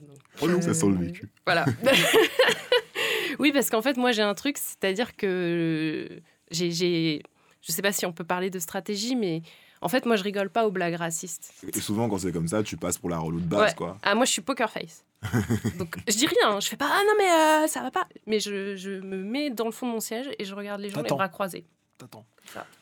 Donc, 0.00 0.18
Relou, 0.40 0.60
ça 0.62 0.74
sent 0.74 0.86
le 0.88 0.96
vécu. 0.96 1.28
Voilà. 1.44 1.64
oui, 3.38 3.52
parce 3.52 3.70
qu'en 3.70 3.82
fait, 3.82 3.96
moi, 3.96 4.12
j'ai 4.12 4.22
un 4.22 4.34
truc, 4.34 4.58
c'est-à-dire 4.58 5.16
que 5.16 6.08
j'ai, 6.50 6.70
j'ai, 6.70 7.22
je 7.62 7.72
sais 7.72 7.82
pas 7.82 7.92
si 7.92 8.06
on 8.06 8.12
peut 8.12 8.24
parler 8.24 8.50
de 8.50 8.58
stratégie, 8.58 9.16
mais 9.16 9.42
en 9.80 9.88
fait, 9.88 10.06
moi, 10.06 10.16
je 10.16 10.22
rigole 10.22 10.50
pas 10.50 10.66
aux 10.66 10.70
blagues 10.70 10.94
racistes. 10.94 11.52
Et 11.74 11.80
souvent, 11.80 12.08
quand 12.08 12.18
c'est 12.18 12.32
comme 12.32 12.48
ça, 12.48 12.62
tu 12.62 12.76
passes 12.76 12.98
pour 12.98 13.10
la 13.10 13.18
relou 13.18 13.40
de 13.40 13.46
base, 13.46 13.70
Ouais. 13.70 13.74
quoi. 13.76 13.98
Ah, 14.02 14.14
moi, 14.14 14.24
je 14.24 14.32
suis 14.32 14.42
poker 14.42 14.70
face. 14.70 15.04
Donc, 15.78 15.96
je 16.08 16.16
dis 16.16 16.26
rien, 16.26 16.60
je 16.60 16.68
fais 16.68 16.76
pas, 16.76 16.88
ah 16.90 17.02
non, 17.06 17.12
mais 17.18 17.64
euh, 17.64 17.66
ça 17.66 17.80
va 17.82 17.90
pas. 17.90 18.06
Mais 18.26 18.38
je, 18.40 18.76
je 18.76 18.90
me 19.00 19.16
mets 19.16 19.50
dans 19.50 19.64
le 19.64 19.72
fond 19.72 19.86
de 19.86 19.92
mon 19.92 20.00
siège 20.00 20.28
et 20.38 20.44
je 20.44 20.54
regarde 20.54 20.80
les 20.80 20.90
gens 20.90 21.02
les 21.02 21.08
bras 21.08 21.28
croisés. 21.28 21.64
T'attends. 21.98 22.26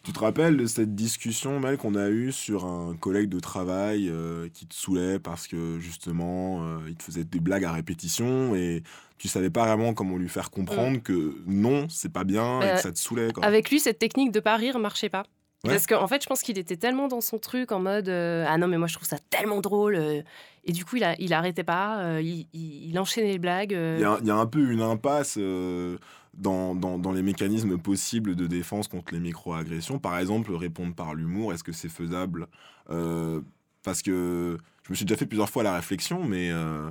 Tu 0.03 0.13
te 0.13 0.19
rappelles 0.19 0.57
de 0.57 0.67
cette 0.67 0.95
discussion, 0.95 1.59
Mel, 1.61 1.79
qu'on 1.79 1.95
a 1.95 2.09
eue 2.11 2.33
sur 2.33 2.65
un 2.65 2.95
collègue 2.97 3.29
de 3.29 3.39
travail 3.41 4.09
euh, 4.11 4.49
qui 4.53 4.67
te 4.67 4.75
saoulait 4.75 5.19
parce 5.19 5.47
que 5.47 5.79
justement, 5.79 6.63
euh, 6.65 6.79
il 6.89 6.97
te 6.97 7.03
faisait 7.05 7.25
des 7.25 7.41
blagues 7.41 7.65
à 7.65 7.73
répétition 7.73 8.55
et 8.57 8.83
tu 9.19 9.29
savais 9.29 9.51
pas 9.51 9.65
vraiment 9.67 9.95
comment 9.95 10.17
lui 10.17 10.29
faire 10.29 10.51
comprendre 10.51 11.01
que 11.03 11.37
non, 11.47 11.87
c'est 11.89 12.13
pas 12.13 12.25
bien 12.25 12.61
et 12.61 12.65
Euh, 12.65 12.75
que 12.75 12.81
ça 12.81 12.93
te 12.93 12.99
saoulait, 12.99 13.33
quoi. 13.33 13.45
Avec 13.45 13.71
lui, 13.71 13.79
cette 13.81 13.99
technique 13.99 14.33
de 14.33 14.41
pas 14.41 14.57
rire 14.57 14.79
marchait 14.79 15.09
pas. 15.09 15.23
Ouais. 15.65 15.71
Parce 15.71 15.87
qu'en 15.87 16.07
fait, 16.09 16.23
je 16.23 16.27
pense 16.27 16.43
qu'il 16.43 16.59
était 16.59 16.77
tellement 16.77 17.09
dans 17.09 17.23
son 17.23 17.39
truc 17.39 17.73
en 17.73 17.79
mode 17.81 18.09
euh, 18.11 18.45
Ah 18.47 18.59
non, 18.59 18.67
mais 18.69 18.77
moi 18.77 18.87
je 18.87 18.95
trouve 18.97 19.09
ça 19.09 19.17
tellement 19.31 19.61
drôle. 19.63 19.95
euh. 19.95 20.21
et 20.65 20.73
du 20.73 20.85
coup, 20.85 20.97
il, 20.97 21.05
a, 21.05 21.15
il 21.19 21.33
arrêtait 21.33 21.65
pas, 21.65 22.01
euh, 22.03 22.21
il, 22.21 22.47
il- 22.53 22.91
il 22.91 22.99
enchaînait 22.99 23.31
les 23.33 23.39
blagues. 23.39 23.73
euh. 23.75 23.97
Il 23.99 24.03
y, 24.03 24.05
a, 24.05 24.19
il 24.21 24.27
y 24.27 24.31
a 24.31 24.35
un 24.37 24.45
peu 24.47 24.71
une 24.71 24.83
impasse 24.83 25.37
euh, 25.39 25.97
dans, 26.39 26.75
dans, 26.75 26.99
dans 26.99 27.13
les 27.13 27.23
mécanismes 27.23 27.79
possibles 27.79 28.35
de 28.37 28.47
défense 28.47 28.89
contre 28.89 29.13
les 29.15 29.21
microagressions. 29.21 29.99
Par 29.99 30.19
exemple, 30.19 30.53
répondre 30.55 30.95
par 30.95 31.15
l'humour, 31.15 31.53
est-ce 31.53 31.65
que 31.65 31.73
c'est 31.73 31.89
faisable 31.89 32.47
Euh, 32.91 33.41
Parce 33.83 34.03
que 34.03 34.59
je 34.85 34.91
me 34.91 34.95
suis 34.95 35.05
déjà 35.05 35.17
fait 35.17 35.27
plusieurs 35.27 35.49
fois 35.51 35.63
la 35.63 35.75
réflexion, 35.77 36.25
mais 36.25 36.51
euh, 36.51 36.91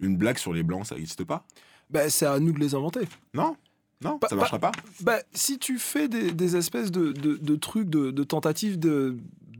une 0.00 0.16
blague 0.16 0.38
sur 0.38 0.52
les 0.52 0.62
blancs, 0.62 0.86
ça 0.86 0.94
n'existe 0.94 1.24
pas? 1.24 1.44
Ben, 1.90 2.08
c'est 2.10 2.26
à 2.26 2.38
nous 2.40 2.52
de 2.52 2.58
les 2.58 2.74
inventer. 2.74 3.06
Non? 3.34 3.56
Non, 4.02 4.18
Pas- 4.18 4.28
ça 4.28 4.36
marchera 4.36 4.58
pas? 4.58 4.72
Ben, 5.00 5.18
si 5.32 5.58
tu 5.58 5.78
fais 5.78 6.06
des, 6.08 6.30
des 6.32 6.56
espèces 6.56 6.90
de, 6.90 7.12
de- 7.12 7.36
de 7.36 7.56
trucs, 7.56 7.88
de, 7.88 8.10
de 8.10 8.24
tentatives 8.24 8.78
de, 8.78 9.16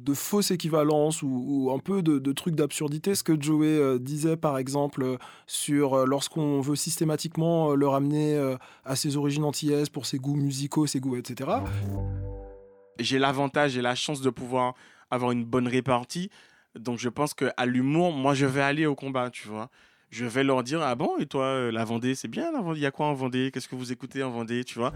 de 0.06 0.14
fausses 0.14 0.52
équivalences 0.52 1.22
ou, 1.22 1.70
un 1.74 1.80
peu 1.80 2.00
de, 2.00 2.32
trucs 2.32 2.54
d'absurdité, 2.54 3.14
ce 3.14 3.24
que 3.24 3.38
Joey 3.38 3.66
euh, 3.66 3.98
disait 3.98 4.36
par 4.36 4.56
exemple 4.56 5.02
euh, 5.02 5.16
sur 5.46 5.94
euh, 5.94 6.06
lorsqu'on 6.06 6.60
veut 6.60 6.76
systématiquement 6.76 7.74
le 7.74 7.88
ramener 7.88 8.56
à 8.84 8.96
ses 8.96 9.16
origines 9.16 9.44
antillaises 9.44 9.88
pour 9.88 10.06
ses 10.06 10.18
goûts 10.18 10.36
musicaux, 10.36 10.86
ses 10.86 11.00
goûts, 11.00 11.16
etc. 11.16 11.50
j'ai 13.00 13.18
l'avantage 13.18 13.76
et 13.76 13.82
la 13.82 13.94
chance 13.94 14.20
de 14.20 14.30
pouvoir 14.30 14.74
avoir 15.10 15.32
une 15.32 15.44
bonne 15.44 15.66
répartie. 15.66 16.30
Donc 16.78 16.98
je 16.98 17.08
pense 17.08 17.34
que 17.34 17.46
à 17.56 17.66
l'humour, 17.66 18.12
moi 18.12 18.34
je 18.34 18.46
vais 18.46 18.62
aller 18.62 18.86
au 18.86 18.94
combat, 18.94 19.30
tu 19.30 19.48
vois. 19.48 19.70
Je 20.10 20.24
vais 20.24 20.44
leur 20.44 20.62
dire 20.62 20.82
ah 20.82 20.94
bon 20.94 21.16
et 21.18 21.26
toi 21.26 21.72
la 21.72 21.84
Vendée 21.84 22.14
c'est 22.14 22.28
bien 22.28 22.52
la 22.52 22.60
Vendée, 22.60 22.78
il 22.78 22.82
y 22.82 22.86
a 22.86 22.92
quoi 22.92 23.06
en 23.06 23.14
Vendée? 23.14 23.50
Qu'est-ce 23.52 23.68
que 23.68 23.74
vous 23.74 23.90
écoutez 23.90 24.22
en 24.22 24.30
Vendée, 24.30 24.62
tu 24.62 24.78
vois 24.78 24.92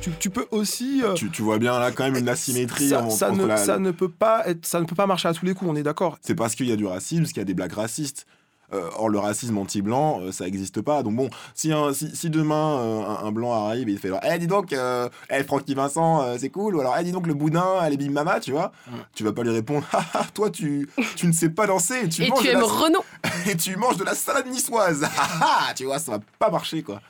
Tu, 0.00 0.12
tu 0.18 0.30
peux 0.30 0.46
aussi... 0.50 1.02
euh, 1.02 1.14
Tu, 1.14 1.30
tu 1.30 1.42
vois 1.42 1.58
bien 1.58 1.78
là 1.78 1.90
quand 1.90 2.04
même 2.04 2.16
une 2.16 2.28
asymétrie 2.28 2.88
ça, 2.88 3.30
ne, 3.32 3.44
la- 3.44 3.56
ça 3.56 3.78
ne 3.78 3.90
peut 3.90 4.08
pas 4.08 4.46
être, 4.48 4.64
ça 4.64 4.80
ne 4.80 4.84
peut 4.84 4.94
pas 4.94 5.06
marcher 5.06 5.28
à 5.28 5.34
tous 5.34 5.44
les 5.44 5.54
coups, 5.54 5.70
on 5.70 5.76
est 5.76 5.82
d'accord. 5.82 6.18
C'est 6.22 6.34
parce 6.36 6.54
qu'il 6.54 6.66
y 6.68 6.72
a 6.72 6.76
du 6.76 6.86
racisme, 6.86 7.24
qu'il 7.24 7.38
y 7.38 7.40
a 7.40 7.44
des 7.44 7.54
blagues 7.54 7.72
racistes. 7.72 8.26
Euh, 8.74 8.90
or, 8.96 9.08
le 9.08 9.18
racisme 9.18 9.56
anti-blanc, 9.56 10.20
euh, 10.20 10.30
ça 10.30 10.44
n'existe 10.44 10.82
pas. 10.82 11.02
Donc 11.02 11.16
bon, 11.16 11.30
si, 11.54 11.72
un- 11.72 11.94
si, 11.94 12.14
si 12.14 12.28
demain 12.28 12.78
euh, 12.78 13.00
un, 13.00 13.24
un 13.26 13.32
blanc 13.32 13.52
arrive 13.66 13.88
et 13.88 13.92
il 13.92 13.98
fait 13.98 14.08
genre, 14.08 14.20
eh 14.22 14.38
dis 14.38 14.46
donc, 14.46 14.74
euh, 14.74 15.08
eh, 15.30 15.42
Francky 15.42 15.74
Vincent, 15.74 16.22
euh, 16.22 16.36
c'est 16.38 16.50
cool, 16.50 16.76
ou 16.76 16.80
alors, 16.80 16.94
eh 17.00 17.02
dis 17.02 17.10
donc, 17.12 17.26
le 17.26 17.32
boudin, 17.32 17.64
elle 17.82 17.94
est 17.94 18.08
Mama, 18.10 18.40
tu 18.40 18.52
vois, 18.52 18.72
Ouais. 18.92 18.98
tu 19.14 19.24
vas 19.24 19.32
pas 19.32 19.42
lui 19.42 19.50
répondre, 19.52 19.86
ah 19.94 20.04
ah, 20.12 20.26
toi, 20.34 20.50
tu, 20.50 20.86
tu 21.16 21.26
ne 21.26 21.32
sais 21.32 21.48
pas 21.48 21.66
danser, 21.66 22.02
et 22.04 22.08
tu, 22.10 22.22
Et 22.24 22.28
manges, 22.28 22.42
tu 22.42 22.48
aimes 22.48 22.60
la, 22.60 22.66
Renault 22.66 23.04
et 23.50 23.56
tu 23.56 23.74
manges 23.76 23.96
de 23.96 24.04
la 24.04 24.14
salade 24.14 24.46
niçoise. 24.46 25.02
Ah, 25.18 25.68
ah, 25.70 25.74
tu 25.74 25.84
vois, 25.86 25.98
ça 25.98 26.12
va 26.12 26.18
pas 26.38 26.50
marcher, 26.50 26.82
quoi. 26.82 27.00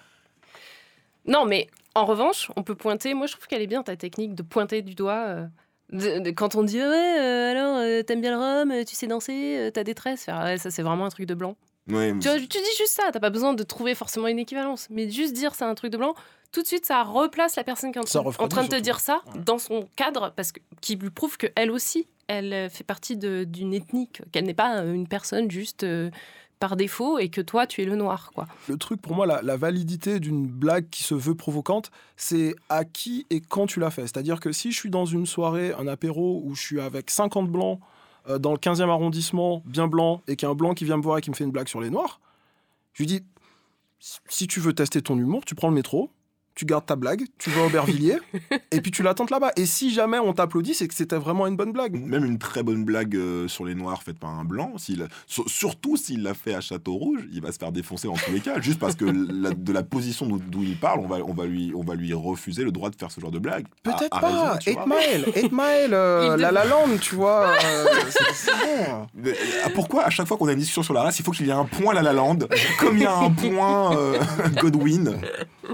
Non, 1.26 1.45
mais 1.45 1.66
en 1.99 2.05
revanche, 2.07 2.50
on 2.57 2.62
peut 2.62 2.75
pointer. 2.75 3.14
Moi, 3.14 3.26
je 3.26 3.33
trouve 3.33 3.47
qu'elle 3.47 3.62
est 3.62 3.67
bien 3.67 3.83
ta 3.83 3.97
technique 3.97 4.35
de 4.35 4.43
pointer 4.43 4.83
du 4.83 4.95
doigt. 4.95 5.25
euh, 5.28 5.47
de- 5.90 6.19
de- 6.21 6.31
quand 6.31 6.55
on 6.55 6.62
dit 6.62 6.78
ouais, 6.78 6.85
euh, 7.19 7.50
alors 7.50 7.76
euh, 7.78 8.02
t'aimes 8.02 8.21
bien 8.21 8.33
le 8.33 8.37
rhum, 8.38 8.71
euh, 8.71 8.85
tu 8.85 8.95
sais 8.95 9.07
danser, 9.07 9.57
euh, 9.59 9.71
t'as 9.71 9.85
des 9.85 9.95
tresses, 9.95 10.25
faire, 10.25 10.38
ouais, 10.45 10.59
ça 10.59 10.71
c'est 10.71 10.83
vraiment 10.83 11.07
un 11.07 11.09
truc 11.09 11.25
de 11.26 11.33
blanc. 11.35 11.57
Ouais, 11.90 12.12
Tu, 12.21 12.28
vois, 12.28 12.37
tu 12.38 12.47
dis 12.47 12.76
juste 12.76 12.90
ça, 12.93 13.05
t'as 13.11 13.21
pas 13.21 13.31
besoin 13.31 13.55
de 13.55 13.62
trouver 13.62 13.95
forcément 13.95 14.26
une 14.28 14.38
équivalence, 14.38 14.88
mais 14.90 15.09
juste 15.09 15.33
dire 15.33 15.55
c'est 15.55 15.64
un 15.64 15.75
truc 15.75 15.90
de 15.90 15.97
blanc, 15.97 16.14
tout 16.52 16.61
de 16.61 16.67
suite 16.67 16.85
ça 16.85 17.02
replace 17.05 17.57
la 17.57 17.64
personne 17.64 17.90
qui 17.93 17.99
est 17.99 18.17
en 18.17 18.21
en 18.38 18.49
train 18.49 18.64
de 18.64 18.69
te 18.69 18.76
dire 18.78 19.00
ça 19.00 19.23
Ouais. 19.35 19.40
dans 19.47 19.57
son 19.59 19.88
cadre, 19.97 20.35
parce 20.37 20.52
que 20.52 20.61
qui 20.83 20.97
lui 20.97 21.09
prouve 21.09 21.38
qu'elle 21.38 21.71
aussi, 21.71 22.07
elle 22.26 22.69
fait 22.69 22.85
partie 22.85 23.17
d'une 23.17 23.73
ethnique, 23.73 24.21
qu'elle 24.31 24.45
n'est 24.45 24.52
pas 24.52 24.83
une 24.85 25.09
personne 25.09 25.50
juste 25.50 25.85
euh, 25.85 26.11
par 26.58 26.76
défaut 26.76 27.18
et 27.18 27.28
que 27.28 27.40
toi 27.40 27.66
tu 27.66 27.82
es 27.82 27.84
le 27.84 27.96
noir, 27.96 28.30
quoi. 28.34 28.46
Le 28.68 28.76
truc, 28.76 29.00
pour 29.00 29.14
moi, 29.14 29.26
la, 29.26 29.56
validité 29.56 30.20
d'une 30.20 30.46
blague 30.46 30.88
qui 30.90 31.02
se 31.02 31.14
veut 31.14 31.34
provocante, 31.34 31.90
c'est 32.16 32.54
à 32.68 32.84
qui 32.84 33.26
et 33.30 33.40
quand 33.40 33.66
tu 33.66 33.80
l'as 33.80 33.90
fait. 33.90 34.02
C'est-à-dire 34.02 34.40
que 34.40 34.52
si 34.52 34.72
je 34.72 34.78
suis 34.78 34.90
dans 34.90 35.06
une 35.06 35.26
soirée, 35.26 35.72
un 35.78 35.86
apéro, 35.86 36.42
où 36.44 36.54
je 36.54 36.62
suis 36.62 36.80
avec 36.80 37.10
50 37.10 37.48
blancs 37.48 37.80
euh, 38.28 38.38
dans 38.38 38.52
le 38.52 38.58
15e 38.58 38.88
arrondissement, 38.88 39.62
bien 39.64 39.88
blanc, 39.88 40.22
et 40.28 40.36
qu'il 40.36 40.46
y 40.46 40.48
a 40.48 40.52
un 40.52 40.56
blanc 40.56 40.74
qui 40.74 40.84
vient 40.84 40.96
me 40.96 41.02
voir 41.02 41.18
et 41.18 41.20
qui 41.20 41.30
me 41.30 41.34
fait 41.34 41.44
une 41.44 41.50
blague 41.50 41.68
sur 41.68 41.80
les 41.80 41.90
noirs, 41.90 42.20
je 42.92 43.02
lui 43.02 43.06
dis 43.06 43.22
si 44.00 44.46
tu 44.46 44.60
veux 44.60 44.72
tester 44.72 45.02
ton 45.02 45.18
humour, 45.18 45.44
tu 45.44 45.54
prends 45.54 45.68
le 45.68 45.74
métro, 45.74 46.10
tu 46.58 46.64
gardes 46.64 46.86
ta 46.86 46.96
blague, 46.96 47.22
tu 47.38 47.50
vas 47.50 47.62
à 47.62 47.66
Aubervilliers, 47.66 48.18
et 48.72 48.80
puis 48.80 48.90
tu 48.90 49.04
l'attends 49.04 49.26
là-bas. 49.30 49.52
Et 49.56 49.64
si 49.64 49.92
jamais 49.94 50.18
on 50.18 50.32
t'applaudit, 50.32 50.74
c'est 50.74 50.88
que 50.88 50.94
c'était 50.94 51.16
vraiment 51.16 51.46
une 51.46 51.54
bonne 51.54 51.70
blague. 51.72 51.94
Même 52.04 52.24
une 52.24 52.38
très 52.38 52.64
bonne 52.64 52.84
blague 52.84 53.14
euh, 53.14 53.46
sur 53.46 53.64
les 53.64 53.76
noirs 53.76 54.02
faite 54.02 54.18
par 54.18 54.30
un 54.30 54.44
blanc, 54.44 54.72
s'il- 54.76 55.06
surtout 55.28 55.96
s'il 55.96 56.24
l'a 56.24 56.34
fait 56.34 56.54
à 56.54 56.60
Château 56.60 56.94
Rouge, 56.94 57.28
il 57.32 57.40
va 57.40 57.52
se 57.52 57.58
faire 57.58 57.70
défoncer 57.70 58.08
dans 58.08 58.14
tous 58.16 58.32
les 58.32 58.40
cas, 58.40 58.60
juste 58.60 58.80
parce 58.80 58.96
que 58.96 59.04
la- 59.32 59.52
de 59.52 59.72
la 59.72 59.84
position 59.84 60.26
d'où 60.26 60.64
il 60.64 60.76
parle, 60.76 60.98
on 60.98 61.06
va, 61.06 61.18
on, 61.24 61.32
va 61.32 61.46
lui, 61.46 61.72
on 61.76 61.84
va 61.84 61.94
lui 61.94 62.12
refuser 62.12 62.64
le 62.64 62.72
droit 62.72 62.90
de 62.90 62.96
faire 62.96 63.12
ce 63.12 63.20
genre 63.20 63.30
de 63.30 63.38
blague. 63.38 63.66
Peut-être 63.84 64.10
pas. 64.10 64.18
raison, 64.26 64.58
tu 64.60 64.70
8 64.70 64.74
vois. 64.74 64.86
Mile, 64.86 65.24
8 65.36 65.52
Mile, 65.52 65.92
euh, 65.92 66.36
La 66.36 66.50
La 66.50 66.64
Land, 66.64 66.88
tu 67.00 67.14
vois. 67.14 67.50
euh, 67.50 67.86
c'est 68.34 68.50
bon. 68.52 69.06
Mais, 69.14 69.34
ah, 69.64 69.68
pourquoi 69.74 70.02
à 70.02 70.10
chaque 70.10 70.26
fois 70.26 70.36
qu'on 70.36 70.48
a 70.48 70.52
une 70.54 70.58
discussion 70.58 70.82
sur 70.82 70.94
la 70.94 71.02
race, 71.02 71.20
il 71.20 71.24
faut 71.24 71.30
qu'il 71.30 71.46
y 71.46 71.50
ait 71.50 71.52
un 71.52 71.66
point 71.66 71.94
La 71.94 72.02
La 72.02 72.12
Land, 72.12 72.38
comme 72.80 72.96
il 72.96 73.04
y 73.04 73.06
a 73.06 73.16
un 73.16 73.30
point 73.30 73.96
euh, 73.96 74.18
Godwin? 74.60 75.18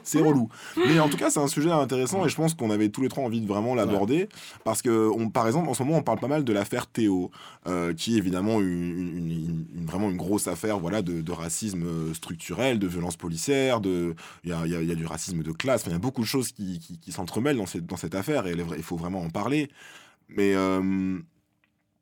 C'est 0.02 0.20
relou. 0.20 0.48
Mais 0.76 0.98
en 0.98 1.08
tout 1.08 1.16
cas, 1.16 1.30
c'est 1.30 1.40
un 1.40 1.46
sujet 1.48 1.70
intéressant 1.70 2.24
et 2.24 2.28
je 2.28 2.36
pense 2.36 2.54
qu'on 2.54 2.70
avait 2.70 2.88
tous 2.88 3.00
les 3.02 3.08
trois 3.08 3.24
envie 3.24 3.40
de 3.40 3.46
vraiment 3.46 3.74
l'aborder. 3.74 4.28
Parce 4.64 4.82
que, 4.82 5.08
on, 5.14 5.28
par 5.30 5.46
exemple, 5.46 5.68
en 5.68 5.74
ce 5.74 5.82
moment, 5.82 5.98
on 5.98 6.02
parle 6.02 6.18
pas 6.18 6.28
mal 6.28 6.44
de 6.44 6.52
l'affaire 6.52 6.86
Théo, 6.86 7.30
euh, 7.66 7.94
qui 7.94 8.14
est 8.14 8.18
évidemment 8.18 8.60
une, 8.60 8.66
une- 8.68 9.30
une- 9.30 9.66
une- 9.76 9.86
vraiment 9.86 10.10
une 10.10 10.16
grosse 10.16 10.48
affaire 10.48 10.78
voilà, 10.78 11.02
de, 11.02 11.20
de 11.20 11.32
racisme 11.32 11.84
euh, 11.84 12.14
structurel, 12.14 12.78
de 12.78 12.86
violence 12.86 13.16
policière, 13.16 13.80
de- 13.80 14.14
il 14.44 14.50
y 14.50 14.52
a, 14.52 14.66
y 14.66 14.74
a- 14.74 14.82
y 14.82 14.90
a 14.92 14.94
du 14.94 15.06
racisme 15.06 15.42
de 15.42 15.52
classe. 15.52 15.84
Il 15.86 15.92
y 15.92 15.94
a 15.94 15.98
beaucoup 15.98 16.22
de 16.22 16.26
choses 16.26 16.52
qui, 16.52 16.78
qui- 16.80 16.98
qui 16.98 17.12
s'entremêlent 17.12 17.56
dans 17.58 17.66
cette, 17.66 17.86
dans 17.86 17.96
cette 17.96 18.14
affaire 18.14 18.46
et 18.46 18.54
il 18.76 18.82
faut 18.82 18.96
vraiment 18.96 19.20
en 19.22 19.30
parler. 19.30 19.70
Mais. 20.28 20.54
euh, 20.54 21.18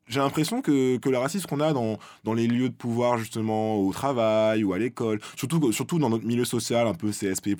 j'ai 0.05 0.19
l'impression 0.19 0.61
que, 0.61 0.97
que 0.97 1.07
le 1.09 1.17
racisme 1.17 1.47
qu'on 1.47 1.61
a 1.61 1.71
dans, 1.71 1.97
dans 2.25 2.33
les 2.33 2.45
lieux 2.45 2.67
de 2.67 2.73
pouvoir, 2.73 3.17
justement, 3.17 3.77
au 3.77 3.93
travail 3.93 4.63
ou 4.65 4.73
à 4.73 4.77
l'école, 4.77 5.21
surtout, 5.37 5.71
surtout 5.71 5.97
dans 5.97 6.09
notre 6.09 6.25
milieu 6.25 6.43
social 6.43 6.87
un 6.87 6.93
peu 6.93 7.11
CSP, 7.11 7.55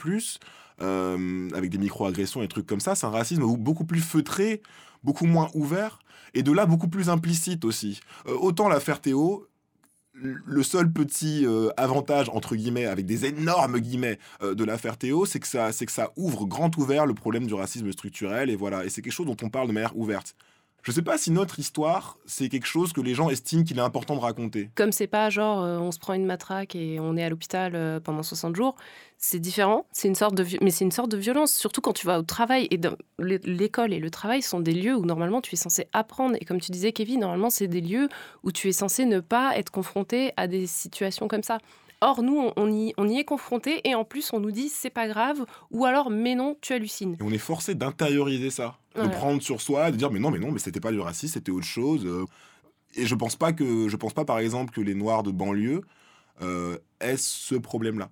euh, 0.82 1.50
avec 1.54 1.70
des 1.70 1.78
micro-agressions 1.78 2.42
et 2.44 2.48
trucs 2.48 2.68
comme 2.68 2.80
ça, 2.80 2.96
c'est 2.96 3.06
un 3.06 3.12
racisme 3.12 3.44
beaucoup 3.58 3.86
plus 3.86 4.02
feutré, 4.02 4.62
beaucoup 5.04 5.26
moins 5.26 5.50
ouvert, 5.54 6.00
et 6.34 6.44
de 6.44 6.52
là 6.52 6.66
beaucoup 6.66 6.88
plus 6.88 7.10
implicite 7.10 7.66
aussi. 7.66 8.00
Euh, 8.28 8.36
autant 8.40 8.70
l'affaire 8.70 9.02
Théo, 9.02 9.48
le 10.14 10.64
seul 10.64 10.92
petit 10.92 11.46
euh, 11.46 11.70
avantage, 11.78 12.30
entre 12.30 12.56
guillemets, 12.56 12.86
avec 12.86 13.06
des 13.06 13.26
énormes 13.26 13.80
guillemets, 13.80 14.20
de 14.42 14.64
l'affaire 14.64 14.98
Théo, 14.98 15.26
c'est 15.26 15.40
que, 15.40 15.48
ça, 15.48 15.72
c'est 15.72 15.86
que 15.86 15.92
ça 15.92 16.12
ouvre 16.16 16.46
grand 16.46 16.76
ouvert 16.78 17.06
le 17.06 17.14
problème 17.14 17.48
du 17.48 17.54
racisme 17.54 17.92
structurel, 17.92 18.50
et 18.50 18.56
voilà, 18.56 18.86
et 18.86 18.90
c'est 18.90 19.02
quelque 19.02 19.14
chose 19.14 19.26
dont 19.26 19.38
on 19.42 19.50
parle 19.50 19.68
de 19.68 19.74
manière 19.74 19.98
ouverte. 19.98 20.36
Je 20.84 20.92
sais 20.92 21.02
pas 21.02 21.18
si 21.18 21.32
notre 21.32 21.60
histoire, 21.60 22.18
c'est 22.26 22.50
quelque 22.50 22.68
chose 22.68 22.92
que 22.92 23.00
les 23.00 23.16
gens 23.16 23.30
estiment 23.30 23.64
qu'il 23.64 23.78
est 23.78 23.82
important 23.82 24.16
de 24.16 24.20
raconter. 24.20 24.70
Comme 24.76 24.92
c'est 24.92 25.08
pas 25.08 25.30
genre 25.30 25.64
euh, 25.64 25.78
on 25.80 25.94
se 25.94 26.00
prend 26.00 26.14
une 26.14 26.26
matraque 26.26 26.76
et 26.76 27.00
on 27.00 27.16
est 27.16 27.24
à 27.24 27.30
l'hôpital 27.30 27.72
euh, 27.74 28.02
pendant 28.02 28.22
60 28.22 28.54
jours, 28.54 28.76
c'est 29.18 29.40
différent. 29.40 29.88
C'est 29.94 30.10
une 30.10 30.16
sorte 30.16 30.36
de 30.36 30.46
mais 30.62 30.72
c'est 30.72 30.84
une 30.84 30.92
sorte 30.92 31.10
de 31.10 31.16
violence, 31.16 31.54
surtout 31.54 31.80
quand 31.80 31.94
tu 31.94 32.06
vas 32.06 32.20
au 32.20 32.24
travail 32.24 32.68
et 32.70 32.80
l'école 33.18 33.94
et 33.94 34.00
le 34.00 34.10
travail 34.10 34.42
sont 34.42 34.60
des 34.60 34.74
lieux 34.74 34.94
où 34.94 35.06
normalement 35.06 35.40
tu 35.40 35.54
es 35.54 35.58
censé 35.58 35.88
apprendre 35.94 36.36
et 36.42 36.44
comme 36.44 36.60
tu 36.60 36.74
disais 36.74 36.92
Kevin, 36.92 37.22
normalement 37.22 37.50
c'est 37.50 37.70
des 37.70 37.80
lieux 37.80 38.10
où 38.44 38.52
tu 38.52 38.68
es 38.68 38.74
censé 38.74 39.06
ne 39.06 39.22
pas 39.22 39.58
être 39.58 39.72
confronté 39.72 40.34
à 40.36 40.48
des 40.48 40.68
situations 40.68 41.30
comme 41.30 41.44
ça. 41.44 41.60
Or 42.06 42.22
nous 42.22 42.50
on, 42.58 42.70
y, 42.70 42.94
on 42.98 43.08
y 43.08 43.18
est 43.20 43.24
confronté 43.24 43.80
et 43.88 43.96
en 43.96 44.04
plus 44.04 44.34
on 44.34 44.40
nous 44.42 44.52
dit 44.52 44.68
c'est 44.68 44.90
pas 44.90 45.08
grave 45.08 45.46
ou 45.72 45.86
alors 45.86 46.10
mais 46.10 46.36
non 46.36 46.58
tu 46.60 46.74
hallucines. 46.74 47.14
Et 47.20 47.24
on 47.24 47.32
est 47.32 47.38
forcé 47.38 47.76
d'intérioriser 47.76 48.50
ça, 48.50 48.78
de 48.96 49.02
Ouais. 49.04 49.10
prendre 49.10 49.42
sur 49.42 49.62
soi, 49.62 49.90
de 49.90 49.96
dire 49.96 50.12
mais 50.12 50.20
non, 50.20 50.30
mais 50.30 50.40
non, 50.40 50.52
mais 50.52 50.60
c'était 50.60 50.82
pas 50.82 50.92
du 50.92 51.00
racisme, 51.00 51.34
c'était 51.34 51.52
autre 51.52 51.66
chose. 51.66 52.06
euh. 52.06 52.26
Et 52.96 53.06
je 53.06 53.16
pense 53.16 53.38
pas 53.38 53.54
que, 53.54 53.88
je 53.88 53.96
pense 53.96 54.14
pas 54.14 54.26
par 54.26 54.40
exemple 54.40 54.74
que 54.74 54.82
les 54.82 54.96
Noirs 54.96 55.24
de 55.24 55.32
banlieue 55.32 55.82
euh, 56.42 56.78
aient 57.00 57.16
ce 57.18 57.56
problème-là. 57.56 58.10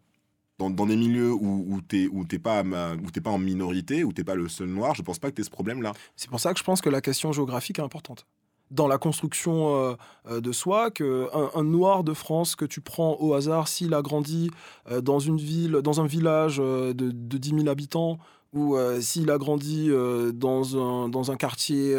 Dans, 0.58 0.70
dans 0.70 0.86
des 0.86 0.96
milieux 0.96 1.34
où, 1.34 1.66
où 1.74 1.82
t'es 1.82 2.08
où 2.12 2.24
t'es 2.24 2.40
pas, 2.40 2.64
pas 2.64 3.30
en 3.32 3.40
minorité, 3.40 4.04
où 4.04 4.14
t'es 4.14 4.24
pas 4.24 4.36
le 4.36 4.48
seul 4.48 4.68
Noir, 4.70 4.96
je 4.96 5.02
pense 5.02 5.20
pas 5.20 5.30
que 5.32 5.36
t'aies 5.36 5.44
ce 5.44 5.50
problème-là. 5.50 5.92
C'est 6.16 6.30
pour 6.30 6.40
ça 6.40 6.54
que 6.54 6.60
je 6.60 6.64
pense 6.64 6.82
que 6.82 6.90
la 6.90 7.02
question 7.02 7.32
géographique 7.34 7.80
est 7.80 7.84
importante. 7.84 8.26
Dans 8.72 8.88
la 8.88 8.98
construction 8.98 9.76
euh, 9.76 9.94
euh, 10.30 10.42
de 10.42 10.52
soi, 10.52 10.92
que 10.92 11.30
un, 11.56 11.64
noir 11.64 12.04
de 12.04 12.14
France 12.14 12.56
que 12.56 12.66
tu 12.66 12.82
prends 12.82 13.18
au 13.20 13.34
hasard, 13.34 13.68
s'il 13.68 13.94
a 13.94 14.02
grandi 14.02 14.50
euh, 14.90 15.02
dans 15.02 15.20
une 15.20 15.38
ville, 15.38 15.74
dans 15.84 16.02
un 16.02 16.08
village 16.08 16.58
de, 16.58 16.94
de 16.94 17.38
10 17.38 17.50
000 17.50 17.68
habitants, 17.68 18.18
ou 18.54 18.76
s'il 19.00 19.32
a 19.32 19.38
grandi 19.38 19.90
dans, 20.34 20.76
un, 20.78 21.08
dans 21.08 21.32
un 21.32 21.38
quartier 21.38 21.96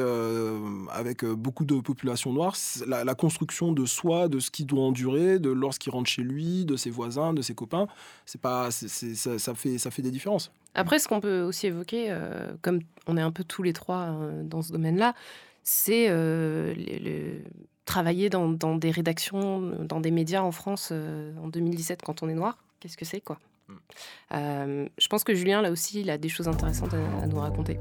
avec 0.91 1.25
beaucoup 1.25 1.65
de 1.65 1.81
population 1.81 2.31
noire, 2.31 2.55
la, 2.87 3.15
construction 3.15 3.73
de 3.73 3.87
soi, 3.87 4.29
de 4.29 4.39
ce 4.39 4.51
qu'il 4.51 4.67
doit 4.67 4.83
endurer, 4.83 5.39
de 5.39 5.49
lorsqu'il 5.49 5.91
rentre 5.93 6.11
chez 6.11 6.21
lui, 6.21 6.67
de 6.67 6.77
ses 6.77 6.91
voisins, 6.91 7.33
de 7.33 7.41
ses 7.41 7.55
copains, 7.55 7.87
c'est 8.27 8.39
pas, 8.41 8.71
ça, 8.71 9.55
fait, 9.55 9.79
ça 9.79 9.91
fait 9.91 10.03
des 10.03 10.11
différences. 10.11 10.53
Après, 10.75 10.99
ce 10.99 11.09
qu'on 11.09 11.21
peut 11.21 11.41
aussi 11.41 11.69
évoquer, 11.69 12.15
comme 12.61 12.81
on 13.07 13.17
est 13.17 13.23
un 13.23 13.31
peu 13.31 13.45
tous 13.45 13.63
les 13.63 13.73
trois 13.73 14.09
euh, 14.09 14.43
dans 14.45 14.63
ce 14.63 14.73
domaine-là, 14.73 15.15
c'est 15.63 16.07
euh, 16.09 16.75
le- 16.75 16.99
le- 17.05 17.43
travailler 17.85 18.31
dans, 18.31 18.49
dans 18.49 18.77
des 18.77 18.91
rédactions, 18.91 19.61
dans 19.85 20.01
des 20.01 20.11
médias 20.11 20.43
en 20.43 20.53
France 20.53 20.91
euh, 20.93 21.35
en 21.43 21.49
2017 21.49 22.03
quand 22.03 22.23
on 22.23 22.29
est 22.29 22.35
noir. 22.35 22.59
Qu'est-ce 22.81 22.97
que 22.97 23.05
c'est, 23.05 23.21
quoi? 23.21 23.39
Euh, 24.33 24.87
Je 24.99 25.09
pense 25.09 25.25
que 25.25 25.35
Julien, 25.35 25.63
là 25.63 25.71
aussi, 25.71 26.01
il 26.01 26.11
a 26.11 26.19
des 26.19 26.29
choses 26.29 26.49
intéressantes 26.49 26.95
à, 26.95 27.23
à 27.23 27.27
nous 27.27 27.39
raconter. 27.39 27.79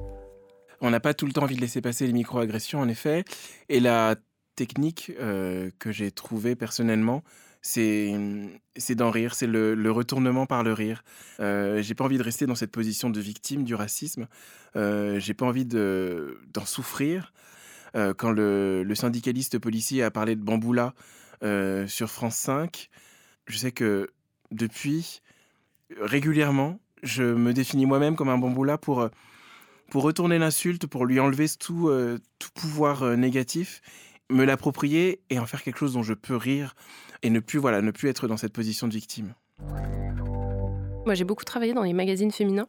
On 0.82 0.90
n'a 0.90 1.00
pas 1.00 1.14
tout 1.14 1.26
le 1.26 1.34
temps 1.34 1.44
envie 1.44 1.56
de 1.56 1.62
laisser 1.62 1.82
passer 1.82 2.08
les 2.08 2.14
micro-agressions, 2.14 2.80
en 2.80 2.88
effet. 2.88 3.24
Et 3.70 3.80
la 3.80 4.16
technique 4.56 5.12
que 5.18 5.92
j'ai 5.92 6.12
trouvée 6.12 6.56
personnellement, 6.56 7.24
c'est 7.62 8.16
c'est 8.76 8.96
d'en 8.96 9.12
rire, 9.12 9.36
c'est 9.36 9.46
le, 9.48 9.76
le 9.76 9.92
retournement 9.92 10.46
par 10.48 10.64
le 10.64 10.74
rire. 10.74 11.04
Euh, 11.40 11.82
j'ai 11.84 11.94
pas 11.94 12.04
envie 12.06 12.18
de 12.18 12.24
rester 12.24 12.46
dans 12.48 12.56
cette 12.56 12.72
position 12.72 13.10
de 13.12 13.20
victime 13.20 13.64
du 13.64 13.76
racisme. 13.76 14.28
Euh, 14.76 15.20
j'ai 15.20 15.34
pas 15.36 15.46
envie 15.46 15.66
de- 15.66 16.40
d'en 16.54 16.66
souffrir. 16.66 17.34
Euh, 17.96 18.14
quand 18.14 18.32
le, 18.32 18.90
syndicaliste 18.96 19.60
policier 19.60 20.04
a 20.04 20.12
parlé 20.12 20.36
de 20.36 20.42
Bamboula 20.42 20.94
euh, 21.44 21.88
sur 21.88 22.10
France 22.10 22.36
5, 22.36 22.90
je 23.48 23.58
sais 23.58 23.72
que 23.72 24.10
depuis, 24.52 25.22
régulièrement, 26.00 26.80
je 27.04 27.24
me 27.24 27.54
définis 27.54 27.86
moi-même 27.86 28.16
comme 28.16 28.30
un 28.30 28.38
Bamboula 28.38 28.78
pour, 28.78 29.02
euh, 29.02 29.10
pour 29.90 30.04
retourner 30.04 30.40
l'insulte, 30.40 30.88
pour 30.88 31.06
lui 31.06 31.20
enlever 31.20 31.48
tout, 31.60 31.92
tout 32.40 32.50
pouvoir 32.54 33.18
négatif, 33.18 33.82
me 34.30 34.46
l'approprier 34.46 35.22
et 35.30 35.40
en 35.40 35.46
faire 35.46 35.64
quelque 35.64 35.78
chose 35.78 35.94
dont 35.94 36.04
je 36.04 36.14
peux 36.14 36.38
rire 36.38 36.76
et 37.24 37.30
ne 37.30 37.40
plus, 37.40 37.60
voilà, 37.60 37.82
ne 37.82 37.92
plus 37.92 38.08
être 38.08 38.28
dans 38.28 38.38
cette 38.38 38.54
position 38.54 38.88
de 38.88 38.94
victime. 38.94 39.34
Moi, 41.06 41.14
j'ai 41.14 41.26
beaucoup 41.26 41.44
travaillé 41.44 41.74
dans 41.74 41.84
les 41.84 41.94
magazines 41.94 42.32
féminins. 42.32 42.68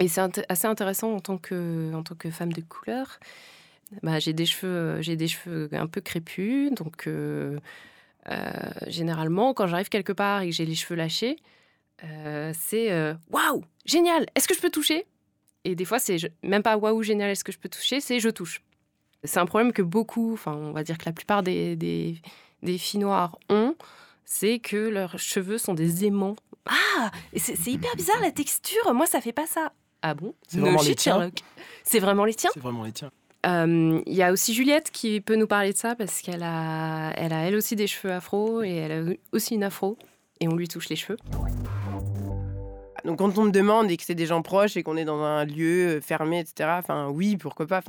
Et 0.00 0.08
c'est 0.08 0.42
assez 0.48 0.66
intéressant 0.66 1.14
en 1.14 1.20
tant 1.20 1.36
que, 1.36 1.92
en 1.94 2.02
tant 2.02 2.14
que 2.14 2.30
femme 2.30 2.52
de 2.52 2.62
couleur. 2.62 3.20
Bah, 4.02 4.18
j'ai 4.20 4.32
des 4.32 4.46
cheveux, 4.46 4.72
euh, 4.72 5.02
j'ai 5.02 5.16
des 5.16 5.28
cheveux 5.28 5.68
un 5.72 5.86
peu 5.86 6.00
crépus, 6.00 6.70
donc 6.72 7.06
euh, 7.06 7.58
euh, 8.28 8.50
généralement, 8.86 9.52
quand 9.54 9.66
j'arrive 9.66 9.88
quelque 9.88 10.12
part 10.12 10.42
et 10.42 10.50
que 10.50 10.54
j'ai 10.54 10.64
les 10.66 10.74
cheveux 10.76 10.94
lâchés, 10.94 11.36
euh, 12.04 12.52
c'est 12.58 12.90
waouh, 13.30 13.64
génial. 13.84 14.26
Est-ce 14.34 14.46
que 14.48 14.54
je 14.54 14.60
peux 14.60 14.70
toucher? 14.70 15.06
Et 15.64 15.74
des 15.74 15.84
fois, 15.84 15.98
c'est 15.98 16.16
même 16.42 16.62
pas 16.62 16.76
waouh, 16.76 17.02
génial. 17.02 17.30
Est-ce 17.30 17.44
que 17.44 17.52
je 17.52 17.58
peux 17.58 17.68
toucher? 17.68 18.00
C'est 18.00 18.20
je 18.20 18.28
touche. 18.30 18.62
C'est 19.24 19.38
un 19.40 19.46
problème 19.46 19.72
que 19.72 19.82
beaucoup, 19.82 20.32
enfin, 20.32 20.54
on 20.54 20.72
va 20.72 20.82
dire 20.82 20.96
que 20.96 21.04
la 21.04 21.12
plupart 21.12 21.42
des, 21.42 21.76
des, 21.76 22.16
des 22.62 22.78
filles 22.78 23.00
noires 23.00 23.38
ont. 23.50 23.74
c'est 24.24 24.60
que 24.60 24.76
leurs 24.76 25.18
cheveux 25.18 25.58
sont 25.58 25.74
des 25.74 26.04
aimants. 26.06 26.36
Ah 26.66 27.10
C'est 27.36 27.66
hyper 27.66 27.94
bizarre 27.96 28.20
la 28.20 28.30
texture. 28.30 28.94
Moi, 28.94 29.06
ça 29.06 29.20
fait 29.20 29.32
pas 29.32 29.46
ça. 29.46 29.72
Ah 30.02 30.14
bon? 30.14 30.34
C'est 30.48 30.56
No 30.58 30.64
vraiment 30.66 30.80
les 30.80 30.88
shit, 30.88 30.98
tiens 30.98 31.14
Sherlock. 31.14 31.34
C'est 31.84 31.98
vraiment 31.98 32.24
les 32.24 32.34
tiens? 32.34 32.50
C'est 32.54 32.60
vraiment 32.60 32.84
les 32.84 32.92
tiens. 32.92 33.10
Euh, 33.46 34.02
Il 34.06 34.14
y 34.14 34.22
a 34.22 34.32
aussi 34.32 34.54
Juliette 34.54 34.90
qui 34.90 35.20
peut 35.20 35.36
nous 35.36 35.46
parler 35.46 35.72
de 35.72 35.78
ça 35.78 35.94
parce 35.94 36.20
qu'elle 36.20 36.42
a, 36.42 37.12
elle 37.16 37.32
a 37.32 37.46
elle 37.46 37.54
aussi 37.54 37.76
des 37.76 37.86
cheveux 37.86 38.12
afro 38.12 38.62
et 38.62 38.74
elle 38.74 38.92
a 38.92 39.14
aussi 39.32 39.54
une 39.54 39.64
afro 39.64 39.96
et 40.40 40.48
on 40.48 40.56
lui 40.56 40.68
touche 40.68 40.88
les 40.88 40.96
cheveux. 40.96 41.16
Donc 43.04 43.18
quand 43.18 43.38
on 43.38 43.44
me 43.44 43.50
demande 43.50 43.90
et 43.90 43.96
que 43.96 44.02
c'est 44.04 44.14
des 44.14 44.26
gens 44.26 44.42
proches 44.42 44.76
et 44.76 44.82
qu'on 44.82 44.96
est 44.96 45.06
dans 45.06 45.22
un 45.22 45.44
lieu 45.44 45.96
euh, 45.96 46.00
fermé, 46.00 46.40
etc. 46.40 46.70
Enfin 46.78 47.08
oui, 47.08 47.36
pourquoi 47.36 47.66
pas. 47.66 47.82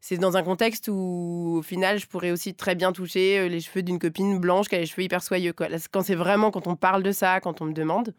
C'est 0.00 0.18
dans 0.18 0.36
un 0.36 0.42
contexte 0.42 0.88
où 0.88 1.56
au 1.58 1.62
final 1.62 1.98
je 1.98 2.06
pourrais 2.06 2.30
aussi 2.30 2.54
très 2.54 2.74
bien 2.74 2.92
toucher 2.92 3.38
euh, 3.38 3.48
les 3.48 3.60
cheveux 3.60 3.82
d'une 3.82 3.98
copine 3.98 4.38
blanche 4.38 4.68
qui 4.68 4.74
a 4.74 4.78
les 4.78 4.86
cheveux 4.86 5.02
hyper 5.02 5.22
soyeux. 5.22 5.52
Quand 5.52 6.02
c'est 6.02 6.14
vraiment 6.14 6.50
quand 6.50 6.66
on 6.66 6.76
parle 6.76 7.02
de 7.02 7.12
ça, 7.12 7.40
quand 7.40 7.60
on 7.60 7.66
me 7.66 7.72
demande. 7.72 8.14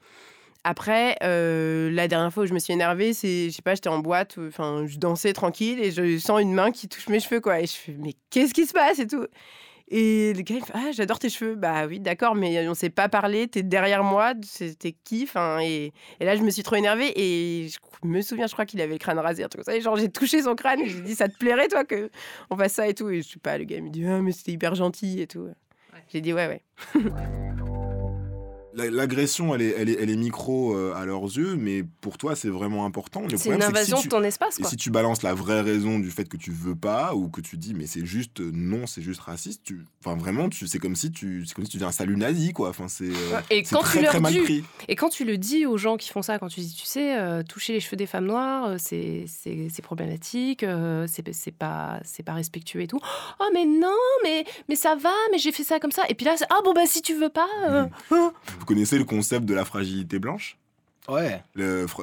Après, 0.68 1.16
euh, 1.22 1.92
la 1.92 2.08
dernière 2.08 2.34
fois 2.34 2.42
où 2.42 2.48
je 2.48 2.54
me 2.54 2.58
suis 2.58 2.74
énervée, 2.74 3.14
c'est, 3.14 3.52
je 3.52 3.56
sais 3.56 3.62
pas, 3.62 3.76
j'étais 3.76 3.88
en 3.88 4.00
boîte, 4.00 4.40
enfin, 4.48 4.86
je 4.88 4.98
dansais 4.98 5.32
tranquille 5.32 5.80
et 5.80 5.92
je 5.92 6.18
sens 6.18 6.42
une 6.42 6.54
main 6.54 6.72
qui 6.72 6.88
touche 6.88 7.08
mes 7.08 7.20
cheveux, 7.20 7.40
quoi. 7.40 7.62
Et 7.62 7.68
je 7.68 7.74
fais, 7.74 7.96
mais 8.00 8.16
qu'est-ce 8.32 8.52
qui 8.52 8.66
se 8.66 8.74
passe 8.74 8.98
et 8.98 9.06
tout? 9.06 9.28
Et 9.90 10.34
le 10.34 10.42
gars, 10.42 10.56
il 10.56 10.66
fait, 10.66 10.74
ah, 10.74 10.92
j'adore 10.92 11.20
tes 11.20 11.30
cheveux. 11.30 11.54
Bah 11.54 11.86
oui, 11.86 12.00
d'accord, 12.00 12.34
mais 12.34 12.68
on 12.68 12.74
s'est 12.74 12.90
pas 12.90 13.10
parlé, 13.10 13.48
t'es 13.48 13.62
derrière 13.62 14.04
moi, 14.04 14.34
c'était 14.42 14.96
qui? 15.04 15.26
Enfin, 15.28 15.60
et, 15.62 15.94
et 16.20 16.26
là, 16.26 16.36
je 16.36 16.42
me 16.42 16.50
suis 16.50 16.64
trop 16.64 16.78
énervée 16.78 17.14
et 17.16 17.68
je 17.68 17.78
me 18.08 18.22
souviens, 18.22 18.48
je 18.48 18.54
crois 18.54 18.66
qu'il 18.66 18.82
avait 18.82 18.94
le 18.94 18.98
crâne 18.98 19.20
rasé, 19.20 19.44
un 19.44 19.48
truc 19.50 19.64
comme 19.64 19.72
ça. 19.72 19.78
Et 19.78 19.82
genre, 19.82 19.98
j'ai 19.98 20.10
touché 20.10 20.42
son 20.42 20.56
crâne 20.56 20.82
et 20.82 20.90
j'ai 20.90 21.02
dit, 21.02 21.14
ça 21.14 21.30
te 21.30 21.38
plairait, 21.38 21.68
toi, 21.68 21.84
que 21.84 22.10
on 22.50 22.58
fasse 22.58 22.74
ça 22.74 22.88
et 22.88 22.96
tout? 22.96 23.12
Et 23.12 23.22
je 23.22 23.30
sais 23.30 23.40
pas, 23.40 23.60
le 23.60 23.66
gars, 23.66 23.78
il 23.78 23.84
me 23.84 23.92
dit, 23.92 24.04
ah, 24.08 24.20
mais 24.20 24.32
c'était 24.32 24.54
hyper 24.54 24.74
gentil 24.74 25.22
et 25.22 25.28
tout. 25.28 25.48
J'ai 26.12 26.22
dit, 26.22 26.34
ouais, 26.34 26.48
ouais. 26.48 26.64
La- 28.76 28.90
L'agression, 28.92 29.56
elle 29.56 29.62
est, 29.62 29.76
elle, 29.78 29.90
est, 29.90 29.98
elle 30.02 30.10
est 30.10 30.16
micro 30.16 30.76
euh, 30.76 30.94
à 30.96 31.06
leurs 31.06 31.24
yeux, 31.24 31.56
mais 31.56 31.84
pour 32.02 32.18
toi, 32.18 32.36
c'est 32.36 32.50
vraiment 32.50 32.86
important. 32.86 33.22
Le 33.22 33.38
C'est 33.38 33.50
une 33.50 33.64
invasion 33.64 33.98
si 33.98 34.06
de 34.06 34.10
ton 34.10 34.24
espace, 34.24 34.58
Et 34.60 34.62
quoi. 34.62 34.70
si 34.70 34.76
tu 34.78 34.90
balances 34.92 35.24
la 35.24 35.34
vraie 35.34 35.62
raison 35.62 36.00
du 36.00 36.12
fait 36.12 36.28
que 36.28 36.38
tu 36.38 36.52
veux 36.52 36.76
pas 36.76 37.16
ou 37.16 37.30
que 37.30 37.42
tu 37.42 37.58
dis 37.58 37.74
mais 37.74 37.88
c'est 37.88 38.06
juste 38.06 38.42
euh, 38.42 38.52
non 38.54 38.86
c'est 38.88 39.02
juste 39.02 39.22
raciste 39.22 39.62
tu 39.64 39.86
enfin 40.04 40.16
vraiment 40.18 40.50
tu 40.50 40.68
c'est 40.68 40.80
comme 40.80 40.96
si 40.96 41.12
tu 41.12 41.46
c'est 41.46 41.54
comme 41.54 41.64
si 41.66 41.72
tu 41.72 41.78
dis 41.78 41.84
un 41.84 41.92
salut 41.92 42.18
nazi 42.18 42.52
quoi 42.54 42.70
enfin 42.70 42.88
c'est 42.88 43.06
euh, 43.10 43.40
Et 43.50 43.64
quand 43.64 43.80
très 43.80 44.00
tu 44.00 44.04
leur 44.04 44.12
très 44.12 44.20
mal 44.20 44.34
pris 44.44 44.64
Et 44.88 44.96
quand 44.96 45.10
tu 45.10 45.24
le 45.26 45.38
dis 45.38 45.66
aux 45.66 45.78
gens 45.78 45.98
qui 45.98 46.10
font 46.10 46.22
ça, 46.22 46.38
quand 46.40 46.48
tu 46.48 46.60
dis, 46.60 46.74
tu 46.76 46.86
sais, 46.86 47.18
euh, 47.18 47.44
toucher 47.44 47.74
les 47.74 47.80
cheveux 47.80 47.98
des 47.98 48.06
femmes 48.06 48.26
noires, 48.26 48.76
c'est 48.78 49.26
c'est- 49.28 49.68
c'est 49.74 49.82
problématique, 49.82 50.66
c'est 51.08 51.34
c'est 51.34 51.52
pas, 51.52 52.00
c'est 52.04 52.24
pas 52.24 52.34
respectueux 52.34 52.82
et 52.82 52.88
tout. 52.88 53.00
Oh, 53.40 53.46
mais 53.54 53.66
non, 53.66 53.90
mais, 54.24 54.44
mais 54.70 54.76
ça 54.76 54.96
va, 54.96 55.10
mais 55.32 55.38
j'ai 55.38 55.52
fait 55.52 55.64
ça 55.64 55.80
comme 55.80 55.92
ça. 55.92 56.04
Et 56.10 56.16
puis 56.16 56.26
là, 56.26 56.36
c'est, 56.38 56.46
ah 56.50 56.60
bon, 56.64 56.74
bah 56.74 56.86
si 56.86 57.02
tu 57.02 57.14
veux 57.16 57.30
pas. 57.30 57.48
Vous 58.66 58.74
connaissez 58.74 58.98
le 58.98 59.06
concept 59.06 59.46
de 59.46 59.54
la 59.54 59.64
fragilité 59.64 60.18
blanche? 60.18 60.58
Ouais. 61.08 61.44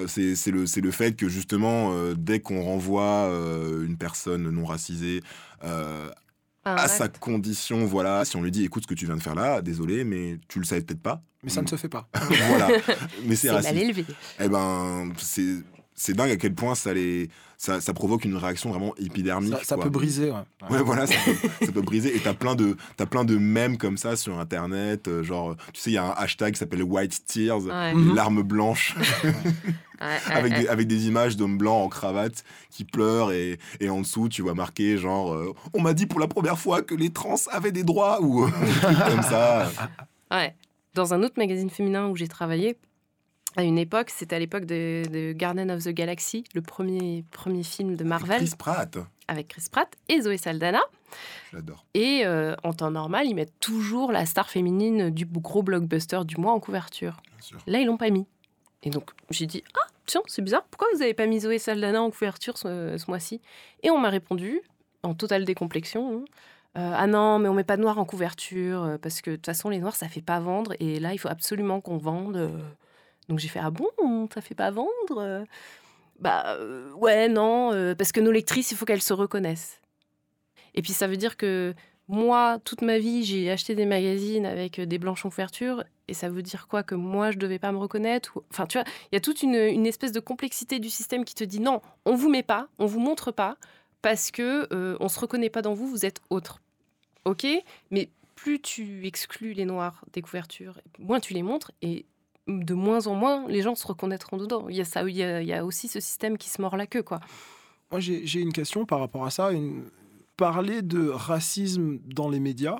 C'est 0.06 0.50
le 0.52 0.90
fait 0.92 1.16
que 1.16 1.28
justement 1.28 1.92
euh, 1.92 2.14
dès 2.16 2.38
qu'on 2.38 2.62
renvoie 2.62 3.02
euh, 3.02 3.84
une 3.84 3.96
personne 3.96 4.48
non 4.48 4.64
racisée 4.64 5.22
euh, 5.64 6.08
à 6.64 6.82
acte. 6.82 6.94
sa 6.94 7.08
condition 7.08 7.84
voilà 7.84 8.24
si 8.24 8.36
on 8.36 8.42
lui 8.42 8.52
dit 8.52 8.64
écoute 8.64 8.84
ce 8.84 8.86
que 8.86 8.94
tu 8.94 9.06
viens 9.06 9.16
de 9.16 9.22
faire 9.22 9.34
là 9.34 9.60
désolé 9.60 10.04
mais 10.04 10.38
tu 10.46 10.60
le 10.60 10.64
savais 10.64 10.82
peut-être 10.82 11.02
pas 11.02 11.20
Mais 11.42 11.50
ça 11.50 11.62
ne 11.62 11.66
se 11.66 11.74
fait 11.74 11.88
pas. 11.88 12.08
voilà 12.46 12.68
mais 13.26 13.34
c'est 13.34 13.48
C'est 13.48 13.54
mal 13.54 13.64
raciste 13.64 13.82
élevé. 13.82 14.04
eh 14.38 14.48
ben, 14.48 15.12
c'est 15.18 15.56
c'est 15.94 16.14
dingue 16.14 16.30
à 16.30 16.36
quel 16.36 16.54
point 16.54 16.74
ça, 16.74 16.92
les, 16.94 17.28
ça, 17.58 17.80
ça 17.80 17.92
provoque 17.92 18.24
une 18.24 18.36
réaction 18.36 18.70
vraiment 18.70 18.94
épidermique. 18.96 19.54
Ça, 19.58 19.64
ça 19.64 19.74
quoi. 19.76 19.84
peut 19.84 19.90
briser, 19.90 20.30
ouais. 20.30 20.68
Ouais, 20.70 20.82
voilà, 20.84 21.06
ça 21.06 21.14
peut, 21.24 21.48
ça 21.66 21.72
peut 21.72 21.82
briser. 21.82 22.16
Et 22.16 22.20
t'as 22.20 22.34
plein 22.34 22.54
de, 22.54 22.76
t'as 22.96 23.06
plein 23.06 23.24
de 23.24 23.36
mèmes 23.36 23.76
comme 23.78 23.96
ça 23.96 24.16
sur 24.16 24.38
Internet. 24.38 25.08
euh, 25.08 25.22
genre, 25.22 25.54
tu 25.72 25.80
sais, 25.80 25.90
il 25.90 25.94
y 25.94 25.98
a 25.98 26.04
un 26.04 26.10
hashtag 26.16 26.54
qui 26.54 26.58
s'appelle 26.58 26.82
White 26.82 27.24
Tears, 27.26 27.62
Ouais. 27.64 27.90
les 27.94 28.00
Mhm. 28.00 28.14
larmes 28.14 28.42
blanches, 28.42 28.96
avec, 30.28 30.54
des, 30.54 30.66
avec 30.68 30.86
des 30.88 31.06
images 31.06 31.36
d'hommes 31.36 31.58
blancs 31.58 31.84
en 31.84 31.88
cravate 31.88 32.42
qui 32.70 32.84
pleurent. 32.84 33.32
Et, 33.32 33.58
et 33.80 33.88
en 33.88 34.00
dessous, 34.00 34.28
tu 34.28 34.42
vois 34.42 34.54
marqué 34.54 34.96
genre, 34.98 35.32
euh, 35.34 35.54
on 35.74 35.80
m'a 35.80 35.94
dit 35.94 36.06
pour 36.06 36.18
la 36.20 36.26
première 36.28 36.58
fois 36.58 36.82
que 36.82 36.94
les 36.94 37.10
trans 37.10 37.36
avaient 37.50 37.72
des 37.72 37.84
droits, 37.84 38.20
ou 38.22 38.48
comme 39.08 39.22
ça. 39.22 39.70
Ouais. 40.30 40.54
Dans 40.94 41.14
un 41.14 41.22
autre 41.22 41.34
magazine 41.38 41.70
féminin 41.70 42.08
où 42.08 42.16
j'ai 42.16 42.28
travaillé, 42.28 42.76
à 43.56 43.62
une 43.62 43.78
époque, 43.78 44.10
c'était 44.10 44.36
à 44.36 44.38
l'époque 44.38 44.64
de, 44.64 45.02
de 45.10 45.32
Garden 45.32 45.70
of 45.70 45.84
the 45.84 45.90
Galaxy, 45.90 46.44
le 46.54 46.62
premier, 46.62 47.24
premier 47.30 47.62
film 47.62 47.96
de 47.96 48.04
Marvel 48.04 48.38
Chris 48.38 48.52
Pratt, 48.58 48.98
avec 49.28 49.48
Chris 49.48 49.66
Pratt 49.70 49.88
et 50.08 50.20
Zoé 50.22 50.36
Saldana. 50.38 50.80
j'adore. 51.52 51.84
Et 51.94 52.22
euh, 52.24 52.54
en 52.62 52.72
temps 52.72 52.90
normal, 52.90 53.26
ils 53.26 53.34
mettent 53.34 53.58
toujours 53.60 54.12
la 54.12 54.24
star 54.26 54.48
féminine 54.50 55.10
du 55.10 55.26
gros 55.26 55.62
blockbuster 55.62 56.20
du 56.24 56.36
mois 56.36 56.52
en 56.52 56.60
couverture. 56.60 57.20
Bien 57.30 57.40
sûr. 57.40 57.58
Là, 57.66 57.80
ils 57.80 57.86
l'ont 57.86 57.96
pas 57.98 58.10
mis. 58.10 58.26
Et 58.82 58.90
donc, 58.90 59.10
j'ai 59.30 59.46
dit 59.46 59.62
Ah, 59.74 59.86
tiens, 60.06 60.22
c'est 60.26 60.42
bizarre, 60.42 60.64
pourquoi 60.70 60.88
vous 60.94 61.02
avez 61.02 61.14
pas 61.14 61.26
mis 61.26 61.40
Zoé 61.40 61.58
Saldana 61.58 62.02
en 62.02 62.10
couverture 62.10 62.56
ce, 62.58 62.96
ce 62.98 63.04
mois-ci? 63.10 63.40
Et 63.82 63.90
on 63.90 63.98
m'a 63.98 64.08
répondu, 64.10 64.60
en 65.02 65.14
totale 65.14 65.44
décomplexion 65.44 66.18
hein, 66.20 66.24
Euh, 66.78 66.92
Ah 66.96 67.06
non, 67.06 67.38
mais 67.38 67.48
on 67.48 67.54
met 67.54 67.64
pas 67.64 67.76
de 67.76 67.82
noir 67.82 67.98
en 67.98 68.04
couverture, 68.06 68.82
euh, 68.82 68.96
parce 68.98 69.20
que 69.20 69.30
de 69.32 69.36
toute 69.36 69.46
façon, 69.46 69.68
les 69.68 69.78
noirs, 69.78 69.94
ça 69.94 70.08
fait 70.08 70.22
pas 70.22 70.40
vendre. 70.40 70.72
Et 70.80 70.98
là, 71.00 71.12
il 71.12 71.18
faut 71.18 71.28
absolument 71.28 71.80
qu'on 71.82 71.98
vende. 71.98 72.50
Donc, 73.28 73.38
j'ai 73.38 73.48
fait 73.48 73.60
Ah 73.62 73.70
bon, 73.70 73.88
ça 74.34 74.40
fait 74.40 74.54
pas 74.54 74.70
vendre 74.70 75.18
Euh, 75.18 75.44
Bah, 76.20 76.56
euh, 76.58 76.92
ouais, 76.92 77.28
non, 77.28 77.72
euh, 77.72 77.94
parce 77.94 78.12
que 78.12 78.20
nos 78.20 78.30
lectrices, 78.32 78.70
il 78.70 78.76
faut 78.76 78.84
qu'elles 78.84 79.02
se 79.02 79.12
reconnaissent. 79.12 79.80
Et 80.74 80.82
puis, 80.82 80.92
ça 80.92 81.06
veut 81.06 81.16
dire 81.16 81.36
que 81.36 81.74
moi, 82.08 82.58
toute 82.64 82.82
ma 82.82 82.98
vie, 82.98 83.24
j'ai 83.24 83.50
acheté 83.50 83.74
des 83.74 83.86
magazines 83.86 84.46
avec 84.46 84.80
des 84.80 84.98
blanches 84.98 85.24
en 85.24 85.30
couverture. 85.30 85.84
Et 86.08 86.14
ça 86.14 86.28
veut 86.28 86.42
dire 86.42 86.66
quoi? 86.68 86.82
Que 86.82 86.94
moi, 86.94 87.30
je 87.30 87.38
devais 87.38 87.58
pas 87.58 87.72
me 87.72 87.78
reconnaître 87.78 88.36
ou... 88.36 88.42
Enfin, 88.50 88.66
tu 88.66 88.78
vois, 88.78 88.84
il 89.10 89.14
y 89.14 89.16
a 89.16 89.20
toute 89.20 89.42
une, 89.42 89.54
une 89.54 89.86
espèce 89.86 90.12
de 90.12 90.20
complexité 90.20 90.78
du 90.78 90.90
système 90.90 91.24
qui 91.24 91.34
te 91.34 91.44
dit 91.44 91.60
non, 91.60 91.80
on 92.04 92.14
vous 92.14 92.28
met 92.28 92.42
pas, 92.42 92.68
on 92.78 92.86
vous 92.86 93.00
montre 93.00 93.32
pas, 93.32 93.56
parce 94.02 94.30
que 94.30 94.68
euh, 94.74 94.96
on 95.00 95.08
se 95.08 95.18
reconnaît 95.20 95.48
pas 95.50 95.62
dans 95.62 95.74
vous, 95.74 95.86
vous 95.86 96.04
êtes 96.04 96.20
autre. 96.28 96.60
Ok? 97.24 97.46
Mais 97.90 98.10
plus 98.34 98.60
tu 98.60 99.06
exclus 99.06 99.52
les 99.52 99.64
noirs 99.64 100.04
des 100.12 100.22
couvertures, 100.22 100.80
moins 100.98 101.20
tu 101.20 101.32
les 101.34 101.42
montres 101.42 101.70
et 101.80 102.04
de 102.48 102.74
moins 102.74 103.06
en 103.06 103.14
moins 103.14 103.46
les 103.48 103.62
gens 103.62 103.74
se 103.74 103.86
reconnaîtront 103.86 104.36
dedans. 104.36 104.68
Il 104.68 104.76
y 104.76 104.80
a 104.80 104.84
ça, 104.84 105.02
il 105.02 105.16
y 105.16 105.52
a, 105.52 105.64
aussi 105.64 105.88
ce 105.88 106.00
système 106.00 106.38
qui 106.38 106.48
se 106.48 106.60
mord 106.60 106.76
la 106.76 106.86
queue, 106.86 107.02
quoi. 107.02 107.20
Moi, 107.90 108.00
j'ai 108.00 108.40
une 108.40 108.52
question 108.52 108.86
par 108.86 109.00
rapport 109.00 109.24
à 109.26 109.30
ça. 109.30 109.50
Parler 110.36 110.82
de 110.82 111.08
racisme 111.08 111.98
dans 112.06 112.30
les 112.30 112.40
médias, 112.40 112.78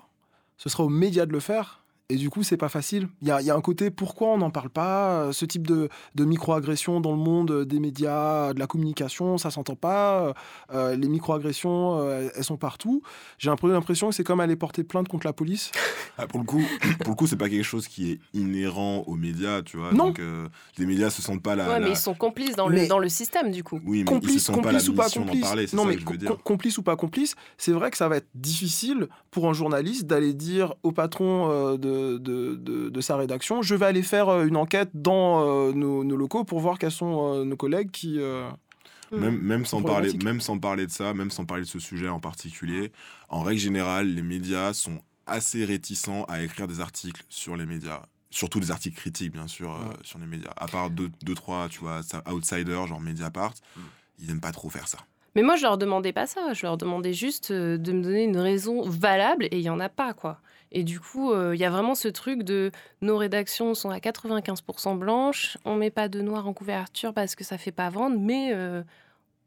ce 0.57 0.69
sera 0.69 0.85
aux 0.85 0.89
médias 0.89 1.27
de 1.27 1.33
le 1.33 1.41
faire? 1.41 1.82
Et 2.13 2.17
du 2.17 2.29
coup, 2.29 2.43
c'est 2.43 2.57
pas 2.59 2.69
facile. 2.69 3.09
Il 3.23 3.29
y 3.29 3.31
a, 3.31 3.41
il 3.41 3.47
y 3.47 3.51
a 3.51 3.55
un 3.55 3.61
côté, 3.63 3.91
pourquoi 3.91 4.29
on 4.29 4.39
n'en 4.39 4.51
parle 4.51 4.69
pas 4.69 5.13
euh, 5.23 5.33
Ce 5.33 5.47
type 5.47 5.67
de, 5.67 5.89
de 6.15 6.25
micro-agression 6.27 7.01
dans 7.01 7.13
le 7.13 7.17
monde 7.17 7.51
euh, 7.51 7.65
des 7.65 7.81
médias, 7.81 8.53
de 8.53 8.59
la 8.59 8.67
communication, 8.67 9.39
ça 9.39 9.51
s'entend 9.51 9.77
pas. 9.77 10.35
Euh, 10.75 10.95
les 10.97 11.09
micro-agressions, 11.09 11.99
euh, 12.01 12.29
elles 12.37 12.45
sont 12.45 12.57
partout. 12.59 13.03
J'ai 13.39 13.49
un 13.51 13.57
peu 13.57 13.73
l'impression 13.73 14.11
que 14.11 14.15
c'est 14.15 14.25
comme 14.25 14.41
aller 14.41 14.57
porter 14.57 14.85
plainte 14.85 15.09
contre 15.09 15.27
la 15.27 15.33
police. 15.33 15.71
Ah, 16.19 16.27
pour 16.27 16.41
le 16.41 16.45
coup, 16.45 16.63
pour 17.01 17.09
le 17.09 17.15
coup, 17.15 17.27
c'est 17.27 17.37
pas 17.39 17.49
quelque 17.49 17.65
chose 17.65 17.89
qui 17.89 18.13
est 18.13 18.19
inhérent 18.35 19.03
aux 19.07 19.15
médias, 19.15 19.63
tu 19.63 19.79
vois. 19.79 19.93
Non. 19.95 20.09
Donc, 20.09 20.19
euh, 20.19 20.47
les 20.77 20.85
médias 20.85 21.09
se 21.09 21.23
sentent 21.23 21.43
pas 21.43 21.57
la. 21.57 21.67
ouais, 21.67 21.81
la- 21.81 21.87
mais 21.87 21.93
ils 21.93 21.97
sont 21.97 22.13
complices 22.13 22.55
dans, 22.55 22.69
Mais- 22.69 22.83
le, 22.83 22.89
dans 22.89 22.99
le 22.99 23.09
système, 23.09 23.51
du 23.51 23.65
coup. 23.65 23.81
Oui, 23.87 24.05
mais 24.05 24.19
ils 24.21 24.39
se 24.39 24.51
complice, 24.51 24.51
pas 24.51 24.53
la 24.53 24.63
complice 24.63 24.89
ou 24.89 24.95
pas 24.95 25.09
complice. 25.09 25.41
parler, 25.41 25.67
non, 25.73 25.85
ça 25.85 25.89
mais 25.89 25.95
que 25.95 26.01
je 26.03 26.05
veux 26.07 26.11
co- 26.13 26.17
dire. 26.19 26.37
complice 26.45 26.77
ou 26.77 26.83
pas 26.83 26.97
complice, 26.97 27.35
c'est 27.57 27.73
vrai 27.73 27.91
que 27.91 27.97
ça 27.97 28.09
va 28.09 28.19
être 28.19 28.29
difficile 28.35 29.09
pour 29.31 29.49
un 29.49 29.55
journaliste 29.55 30.05
d'aller 30.07 30.35
dire 30.35 30.75
au 30.83 30.93
patron 30.93 31.49
euh, 31.51 31.79
de, 32.19 32.19
de, 32.19 32.55
de- 32.57 32.89
de 32.91 33.01
sa 33.01 33.17
rédaction 33.17 33.63
je 33.63 33.75
vais 33.75 33.87
aller 33.87 34.03
faire 34.03 34.29
euh, 34.29 34.47
une 34.47 34.57
enquête 34.57 34.91
dans 34.95 35.47
euh, 35.47 35.73
nos, 35.73 36.05
nos 36.05 36.17
locaux 36.17 36.45
pour 36.45 36.61
voir 36.61 36.79
quels 36.79 36.91
sont 36.91 37.35
euh, 37.35 37.45
nos 37.45 37.57
collègues 37.57 37.91
qui. 37.91 38.19
euh, 38.19 38.49
Même, 39.13 39.39
même, 39.43 39.65
sans 39.67 39.83
parler, 39.83 40.13
même 40.25 40.41
sans 40.41 40.59
parler 40.59 40.87
de 40.87 40.91
ça, 40.91 41.13
même 41.15 41.31
sans 41.31 41.45
parler 41.45 41.65
de 41.65 41.69
ce 41.69 41.79
sujet 41.79 42.09
en 42.09 42.21
particulier, 42.21 42.93
en 43.29 43.43
règle 43.43 43.61
générale, 43.61 44.07
les 44.09 44.23
médias 44.23 44.73
sont 44.73 45.01
assez 45.27 45.65
réticents 45.65 46.25
à 46.25 46.43
écrire 46.43 46.67
des 46.67 46.81
articles 46.81 47.23
sur 47.29 47.57
les 47.57 47.67
médias. 47.67 48.03
Surtout 48.31 48.59
des 48.61 48.71
articles 48.71 48.97
critiques, 48.97 49.33
bien 49.33 49.47
sûr, 49.47 49.71
euh, 49.73 49.93
sur 50.03 50.19
les 50.19 50.27
médias. 50.27 50.53
À 50.57 50.67
part 50.67 50.89
deux, 50.89 51.11
deux 51.23 51.35
trois, 51.35 51.69
tu 51.69 51.81
vois, 51.81 52.01
outsiders, 52.33 52.87
genre 52.87 53.01
Mediapart, 53.01 53.53
Mm. 53.77 53.81
ils 54.21 54.27
n'aiment 54.29 54.41
pas 54.41 54.53
trop 54.53 54.71
faire 54.71 54.89
ça. 54.89 54.99
Mais 55.35 55.43
moi, 55.43 55.57
je 55.57 55.63
leur 55.63 55.77
demandais 55.79 56.13
pas 56.13 56.27
ça. 56.27 56.53
Je 56.55 56.63
leur 56.67 56.77
demandais 56.79 57.13
juste 57.13 57.53
de 57.53 57.93
me 57.93 58.03
donner 58.03 58.25
une 58.25 58.39
raison 58.39 58.89
valable 58.89 59.45
et 59.51 59.59
il 59.59 59.63
y 59.63 59.71
en 59.71 59.81
a 59.81 59.89
pas, 59.91 60.13
quoi. 60.15 60.41
Et 60.73 60.85
du 60.85 60.99
coup, 61.01 61.33
euh, 61.33 61.55
il 61.55 61.61
y 61.61 61.65
a 61.65 61.71
vraiment 61.71 61.95
ce 61.95 62.09
truc 62.09 62.43
de 62.43 62.71
nos 63.03 63.17
rédactions 63.19 63.75
sont 63.75 63.91
à 63.91 63.99
95% 63.99 64.99
blanches, 64.99 65.59
on 65.65 65.77
met 65.77 65.91
pas 65.91 66.09
de 66.09 66.21
noir 66.23 66.47
en 66.49 66.53
couverture 66.55 67.13
parce 67.13 67.35
que 67.35 67.45
ça 67.45 67.59
fait 67.59 67.73
pas 67.73 67.91
vendre, 67.91 68.19
mais 68.19 68.53
euh, 68.55 68.83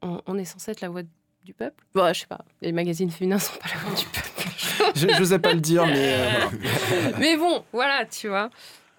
on, 0.01 0.21
on 0.27 0.37
est 0.37 0.45
censé 0.45 0.71
être 0.71 0.81
la 0.81 0.89
voix 0.89 1.01
du 1.43 1.53
peuple. 1.53 1.83
Bon, 1.95 2.13
je 2.13 2.21
sais 2.21 2.27
pas, 2.27 2.45
les 2.61 2.71
magazines 2.71 3.09
féminins 3.09 3.39
sont 3.39 3.57
pas 3.59 3.69
la 3.73 3.79
voix 3.81 3.95
du 3.97 4.05
peuple. 4.05 4.91
je 4.95 5.07
n'osais 5.19 5.39
pas 5.39 5.53
le 5.53 5.61
dire, 5.61 5.85
mais 5.85 6.13
euh, 6.13 6.29
voilà. 6.99 7.17
mais 7.19 7.37
bon, 7.37 7.63
voilà, 7.73 8.05
tu 8.05 8.27
vois. 8.27 8.49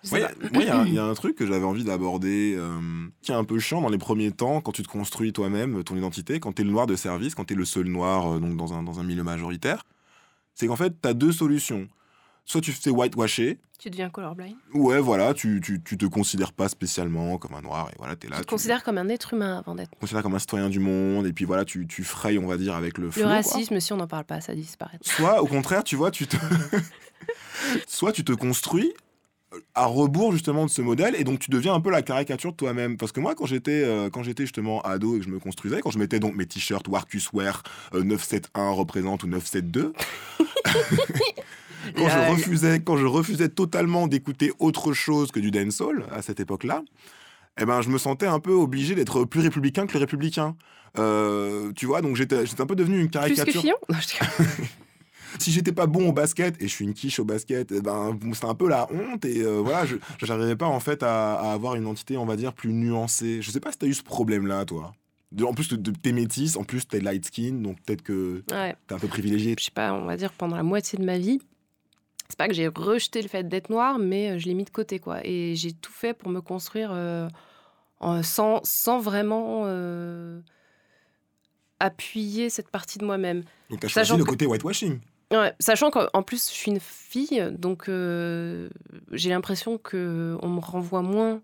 Je 0.05 0.11
pas. 0.11 0.19
il 0.53 0.63
y, 0.63 0.69
a- 0.69 0.85
il 0.87 0.95
y 0.95 0.99
a 0.99 1.05
un 1.05 1.15
truc 1.15 1.37
que 1.37 1.47
j'avais 1.47 1.65
envie 1.65 1.85
d'aborder 1.85 2.55
euh, 2.57 2.79
qui 3.23 3.33
est 3.33 3.35
un 3.37 3.45
peu 3.45 3.59
chiant 3.59 3.81
dans 3.81 3.89
les 3.89 3.99
premiers 3.99 4.31
temps, 4.33 4.61
quand 4.61 4.73
tu 4.73 4.83
te 4.83 4.89
construis 4.89 5.33
toi-même 5.33 5.83
ton 5.85 5.97
identité, 5.97 6.39
quand 6.41 6.53
tu 6.55 6.63
es 6.63 6.65
le 6.65 6.71
noir 6.73 6.87
de 6.87 6.97
service, 6.97 7.35
quand 7.35 7.45
tu 7.45 7.55
es 7.55 7.57
le 7.57 7.65
seul 7.65 7.87
noir 7.87 8.35
euh, 8.35 8.39
donc 8.41 8.57
dans, 8.57 8.73
un, 8.75 8.83
dans 8.83 8.99
un 9.01 9.05
milieu 9.05 9.23
majoritaire. 9.25 9.85
C'est 10.55 10.67
qu'en 10.69 10.77
fait, 10.77 10.95
tu 11.03 11.09
as 11.09 11.13
deux 11.15 11.33
solutions. 11.33 11.87
Soit 12.47 12.63
tu 12.63 12.73
fais 12.73 12.91
whitewasher, 12.91 13.59
Tu 13.79 13.91
deviens 13.91 14.09
colorblind. 14.09 14.57
ouais, 14.73 15.01
voilà, 15.01 15.35
tu, 15.35 15.61
tu, 15.63 15.83
tu 15.83 15.99
te 15.99 16.07
considères 16.07 16.53
pas 16.55 16.69
spécialement 16.71 17.37
comme 17.37 17.55
un 17.55 17.61
noir, 17.61 17.91
et 17.93 17.97
voilà, 17.99 18.17
t'es 18.17 18.29
là. 18.29 18.37
Tu 18.37 18.43
te 18.43 18.47
tu 18.47 18.55
considères 18.55 18.83
comme 18.83 18.97
un 18.97 19.09
être 19.11 19.35
humain 19.35 19.59
avant 19.59 19.75
d'être. 19.75 19.91
te 19.91 19.99
considères 19.99 20.23
comme 20.23 20.35
un 20.35 20.39
citoyen 20.39 20.71
du 20.71 20.79
monde, 20.79 21.27
et 21.27 21.33
puis 21.35 21.45
voilà, 21.45 21.65
tu, 21.67 21.87
tu 21.87 22.03
frayes, 22.05 22.39
on 22.39 22.47
va 22.47 22.57
dire, 22.57 22.75
avec 22.75 22.97
le 22.97 23.11
flou. 23.11 23.21
Le 23.21 23.27
quoi. 23.27 23.35
racisme, 23.35 23.79
si 23.81 23.93
on 23.93 23.97
n'en 23.99 24.07
parle 24.07 24.25
pas, 24.25 24.41
ça 24.41 24.55
disparaît. 24.55 24.99
Soit, 25.03 25.43
au 25.43 25.47
contraire, 25.47 25.85
tu 25.85 25.97
vois, 25.97 26.11
tu 26.11 26.27
te. 26.27 26.37
Soit 27.87 28.13
tu 28.13 28.25
te 28.25 28.33
construis 28.33 28.93
à 29.75 29.87
rebours 29.87 30.33
justement 30.33 30.67
de 30.67 30.71
ce 30.71 30.83
modèle 30.83 31.15
et 31.17 31.25
donc 31.25 31.39
tu 31.39 31.51
deviens 31.51 31.73
un 31.75 31.81
peu 31.81 31.91
la 31.91 32.03
caricature 32.03 32.53
de 32.53 32.57
toi-même 32.57 32.97
parce 32.97 33.13
que 33.13 33.21
moi 33.21 33.35
quand 33.35 33.47
j'étais 33.47 33.83
euh, 33.85 34.11
quand 34.11 34.23
j'étais 34.23 34.43
justement 34.43 34.83
ado 34.83 35.17
et 35.17 35.21
que 35.21 35.25
je 35.25 35.31
me 35.31 35.39
construisais 35.39 35.81
quand 35.81 35.91
je 35.91 35.99
mettais 35.99 36.19
donc 36.19 36.35
mes 36.35 36.47
t-shirts 36.47 36.87
Warcus 36.89 37.33
Wear 37.33 37.63
euh, 37.95 38.03
971 38.03 38.77
représente 38.77 39.23
ou 39.23 39.29
972 39.29 39.93
quand 41.95 42.09
je 42.09 42.31
refusais 42.31 42.81
quand 42.81 42.97
je 42.97 43.07
refusais 43.07 43.49
totalement 43.49 44.07
d'écouter 44.09 44.53
autre 44.59 44.93
chose 44.93 45.31
que 45.31 45.41
du 45.41 45.51
dancehall 45.51 46.05
à 46.13 46.23
cette 46.23 46.41
époque-là 46.41 46.83
eh 47.61 47.65
ben 47.65 47.81
je 47.83 47.89
me 47.89 47.99
sentais 47.99 48.27
un 48.27 48.41
peu 48.41 48.53
obligé 48.53 48.95
d'être 48.95 49.25
plus 49.25 49.41
républicain 49.41 49.87
que 49.87 49.93
les 49.95 50.01
républicains 50.01 50.57
Euh, 50.99 51.73
tu 51.75 51.85
vois 51.87 52.01
donc 52.01 52.17
j'étais 52.17 52.37
un 52.59 52.67
peu 52.67 52.75
devenu 52.77 52.97
une 53.01 53.09
Plus 53.11 53.19
caricature 53.19 53.63
que 53.63 53.95
je 54.01 54.07
déconne. 54.47 54.67
si 55.39 55.53
j'étais 55.53 55.73
pas 55.73 55.87
bon 55.87 56.09
au 56.09 56.13
basket 56.13 56.57
et 56.63 56.69
je 56.69 56.73
suis 56.73 56.85
une 56.87 56.95
quiche 56.95 57.19
au 57.19 57.25
basket, 57.27 57.71
eh 57.73 57.81
ben 57.83 58.19
c'était 58.33 58.47
un 58.47 58.55
peu 58.55 58.69
la 58.69 58.89
honte 58.91 59.25
et 59.27 59.43
euh, 59.43 59.61
voilà, 59.63 59.85
je 59.85 59.97
j'arrivais 60.25 60.57
pas 60.57 60.67
en 60.67 60.81
fait 60.81 61.03
à, 61.03 61.35
à 61.35 61.53
avoir 61.53 61.75
une 61.75 61.83
identité, 61.83 62.17
on 62.17 62.25
va 62.25 62.37
dire, 62.37 62.55
plus 62.55 62.73
nuancée. 62.73 63.43
Je 63.43 63.51
sais 63.51 63.61
pas 63.61 63.73
si 63.73 63.79
t'as 63.79 63.87
eu 63.87 63.93
ce 63.95 64.03
problème-là, 64.03 64.65
toi. 64.65 64.95
En 65.43 65.53
plus, 65.53 65.69
t'es 66.03 66.13
métisse, 66.13 66.57
en 66.57 66.65
plus 66.65 66.87
t'es 66.89 67.01
light 67.01 67.27
skin, 67.27 67.55
donc 67.61 67.77
peut-être 67.83 68.01
que 68.03 68.43
Ouais. 68.51 68.75
t'es 68.87 68.95
un 68.95 68.99
peu 68.99 69.09
privilégié. 69.09 69.55
je 69.59 69.65
sais 69.65 69.71
pas, 69.71 69.93
on 69.93 70.07
va 70.07 70.17
dire 70.17 70.33
pendant 70.33 70.57
la 70.57 70.63
moitié 70.63 70.99
de 70.99 71.05
ma 71.05 71.19
vie, 71.19 71.41
c'est 72.29 72.37
pas 72.39 72.49
que 72.49 72.55
j'ai 72.55 72.69
rejeté 72.69 73.23
le 73.23 73.29
fait 73.29 73.45
d'être 73.49 73.71
noire, 73.71 73.99
mais 73.99 74.31
euh, 74.33 74.39
je 74.39 74.47
l'ai 74.47 74.55
mis 74.55 74.65
de 74.65 74.71
côté, 74.71 74.99
quoi. 74.99 75.19
Et 75.25 75.55
j'ai 75.57 75.73
tout 75.73 75.93
fait 75.93 76.15
pour 76.15 76.29
me 76.31 76.41
construire 76.41 76.91
euh, 76.93 77.29
en- 78.01 78.23
sans, 78.23 78.61
sans 78.65 78.99
vraiment 78.99 79.63
euh, 79.67 80.41
appuyer 81.81 82.51
cette 82.51 82.69
partie 82.71 82.99
de 82.99 83.05
moi-même. 83.05 83.43
Donc 83.71 83.81
t'as 83.81 83.89
choisi 83.89 84.09
Sachant 84.09 84.19
le 84.19 84.25
que- 84.25 84.31
côté 84.31 84.47
whitewashing. 84.47 85.01
Ouais, 85.33 85.53
sachant 85.59 85.91
qu'en 85.91 86.23
plus, 86.23 86.49
je 86.49 86.55
suis 86.55 86.71
une 86.71 86.79
fille, 86.81 87.45
donc 87.59 87.89
euh, 87.89 88.69
j'ai 89.11 89.31
l'impression 89.31 89.77
que 89.77 90.39
on 90.41 90.49
me 90.49 90.61
renvoie 90.61 91.03
moins 91.03 91.41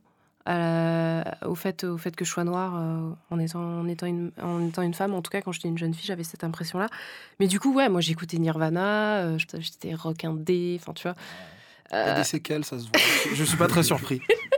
la- 0.46 1.36
au, 1.46 1.54
fait, 1.54 1.84
au 1.84 1.98
fait 1.98 2.14
que 2.16 2.24
je 2.24 2.30
sois 2.30 2.44
noire 2.44 2.74
euh, 2.76 3.10
en, 3.30 3.38
étant, 3.38 3.60
en, 3.60 3.88
étant 3.88 4.06
une, 4.06 4.32
en 4.42 4.66
étant 4.66 4.82
une 4.82 4.94
femme. 4.94 5.14
En 5.14 5.22
tout 5.22 5.30
cas, 5.30 5.40
quand 5.42 5.52
j'étais 5.52 5.68
une 5.68 5.78
jeune 5.78 5.94
fille, 5.94 6.06
j'avais 6.06 6.24
cette 6.24 6.44
impression-là. 6.44 6.88
Mais 7.40 7.46
du 7.46 7.60
coup, 7.60 7.72
ouais, 7.74 7.88
moi 7.88 8.00
j'écoutais 8.00 8.38
Nirvana, 8.38 9.18
euh, 9.24 9.38
j'étais 9.38 9.94
rock 9.94 10.24
indé, 10.24 10.78
enfin 10.80 10.92
tu 10.92 11.02
vois. 11.04 11.14
Il 11.90 11.96
y 11.96 11.98
a 11.98 12.06
Euh, 12.08 12.16
des 12.18 12.24
séquelles, 12.24 12.64
ça 12.64 12.78
se 12.78 12.84
voit. 12.84 12.92
Je 13.34 13.44
suis 13.44 13.56
pas 13.56 13.68
très 13.68 13.82
surpris. 13.82 14.20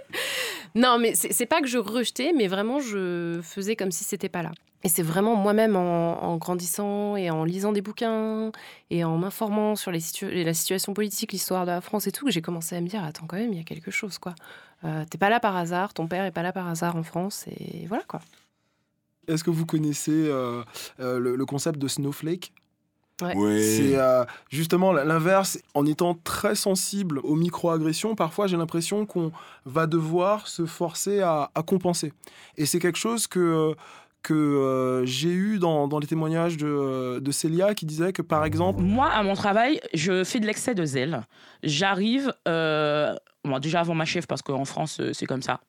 non, 0.75 0.99
mais 0.99 1.15
c'est 1.15 1.47
pas 1.47 1.61
que 1.61 1.69
je 1.69 1.79
rejetais, 1.79 2.33
mais 2.37 2.49
vraiment 2.49 2.81
je 2.81 3.41
faisais 3.43 3.77
comme 3.77 3.93
si 3.93 4.03
c'était 4.03 4.29
pas 4.29 4.43
là. 4.43 4.51
Et 4.83 4.89
c'est 4.89 5.03
vraiment 5.03 5.35
moi-même 5.35 5.77
en, 5.77 6.37
grandissant 6.37 7.17
et 7.17 7.31
en 7.31 7.45
lisant 7.45 7.73
des 7.73 7.81
bouquins 7.81 8.53
et 8.91 9.03
en 9.03 9.17
m'informant 9.17 9.77
sur 9.77 9.91
la 9.91 10.01
situation 10.01 10.93
politique, 10.93 11.33
l'histoire 11.33 11.65
de 11.65 11.71
la 11.71 11.81
France 11.81 12.07
et 12.07 12.13
tout, 12.13 12.27
que 12.27 12.31
j'ai 12.31 12.43
commencé 12.43 12.77
à 12.77 12.81
me 12.83 12.89
dire 12.89 13.03
attends, 13.03 13.27
quand 13.27 13.37
même, 13.37 13.53
il 13.53 13.57
y 13.57 13.61
a 13.61 13.65
quelque 13.65 13.91
chose, 13.91 14.19
quoi. 14.19 14.35
Euh, 14.85 15.05
T'es 15.09 15.17
pas 15.17 15.31
là 15.31 15.41
par 15.41 15.57
hasard, 15.57 15.95
ton 15.95 16.07
père 16.07 16.27
est 16.27 16.33
pas 16.33 16.43
là 16.43 16.53
par 16.53 16.69
hasard 16.69 16.97
en 16.97 17.03
France, 17.03 17.47
et 17.49 17.87
voilà, 17.87 18.05
quoi. 18.05 18.21
Est-ce 19.27 19.43
que 19.43 19.49
vous 19.49 19.65
connaissez 19.65 20.27
euh, 20.27 20.63
euh, 21.01 21.19
le 21.19 21.47
concept 21.47 21.79
de 21.79 21.89
snowflake? 21.89 22.53
Ouais. 23.23 23.37
Ouais. 23.37 23.61
C'est 23.63 23.97
euh, 23.97 24.25
justement 24.51 24.93
l'inverse. 24.93 25.59
En 25.75 25.87
étant 25.87 26.15
très 26.15 26.55
sensible 26.55 27.21
aux 27.21 27.37
microagressions, 27.37 28.15
parfois 28.15 28.47
j'ai 28.47 28.57
l'impression 28.57 29.07
qu'on 29.07 29.31
va 29.65 29.87
devoir 29.87 30.49
se 30.49 30.67
forcer 30.67 31.21
à, 31.21 31.51
à 31.55 31.63
compenser. 31.63 32.13
Et 32.57 32.67
c'est 32.67 32.81
quelque 32.81 32.99
chose 32.99 33.27
que, 33.27 33.75
que 34.23 34.35
euh, 34.35 35.07
j'ai 35.07 35.31
eu 35.33 35.59
dans, 35.59 35.87
dans 35.87 35.99
les 36.01 36.07
témoignages 36.07 36.57
de, 36.57 37.21
de 37.21 37.31
Célia 37.31 37.75
qui 37.75 37.87
disait 37.87 38.13
que 38.13 38.23
par 38.23 38.45
exemple, 38.45 38.83
Moi, 38.83 39.09
à 39.09 39.23
mon 39.23 39.35
travail, 39.35 39.81
je 39.93 40.25
fais 40.25 40.41
de 40.41 40.47
l'excès 40.47 40.75
de 40.75 40.85
zèle. 40.85 41.23
J'arrive, 41.63 42.33
euh, 42.49 43.15
bon, 43.45 43.59
déjà 43.61 43.81
avant 43.81 43.95
ma 43.95 44.07
chef, 44.07 44.27
parce 44.27 44.43
qu'en 44.43 44.65
France, 44.65 45.01
c'est 45.13 45.27
comme 45.27 45.43
ça. 45.43 45.61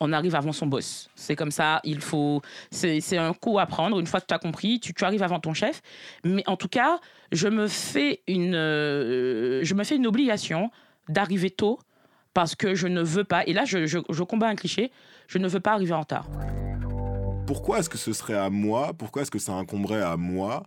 On 0.00 0.12
arrive 0.12 0.34
avant 0.34 0.52
son 0.52 0.66
boss. 0.66 1.08
C'est 1.14 1.36
comme 1.36 1.50
ça, 1.50 1.80
il 1.84 2.00
faut. 2.00 2.42
C'est 2.70 3.16
un 3.16 3.32
coup 3.32 3.58
à 3.58 3.66
prendre. 3.66 3.98
Une 3.98 4.06
fois 4.06 4.20
que 4.20 4.26
tu 4.26 4.34
as 4.34 4.38
compris, 4.38 4.80
tu, 4.80 4.94
tu 4.94 5.04
arrives 5.04 5.22
avant 5.22 5.40
ton 5.40 5.54
chef. 5.54 5.82
Mais 6.24 6.42
en 6.46 6.56
tout 6.56 6.68
cas, 6.68 6.98
je 7.32 7.48
me 7.48 7.68
fais 7.68 8.22
une, 8.26 8.54
euh, 8.54 9.60
je 9.62 9.74
me 9.74 9.84
fais 9.84 9.96
une 9.96 10.06
obligation 10.06 10.70
d'arriver 11.08 11.50
tôt 11.50 11.78
parce 12.32 12.54
que 12.54 12.74
je 12.74 12.88
ne 12.88 13.02
veux 13.02 13.24
pas. 13.24 13.44
Et 13.46 13.52
là, 13.52 13.64
je, 13.64 13.86
je, 13.86 13.98
je 14.08 14.22
combats 14.22 14.48
un 14.48 14.56
cliché. 14.56 14.90
Je 15.28 15.38
ne 15.38 15.48
veux 15.48 15.60
pas 15.60 15.72
arriver 15.72 15.92
en 15.92 16.00
retard. 16.00 16.28
Pourquoi 17.46 17.78
est-ce 17.78 17.90
que 17.90 17.98
ce 17.98 18.12
serait 18.12 18.36
à 18.36 18.50
moi 18.50 18.92
Pourquoi 18.96 19.22
est-ce 19.22 19.30
que 19.30 19.38
ça 19.38 19.52
incomberait 19.52 20.02
à 20.02 20.16
moi 20.16 20.64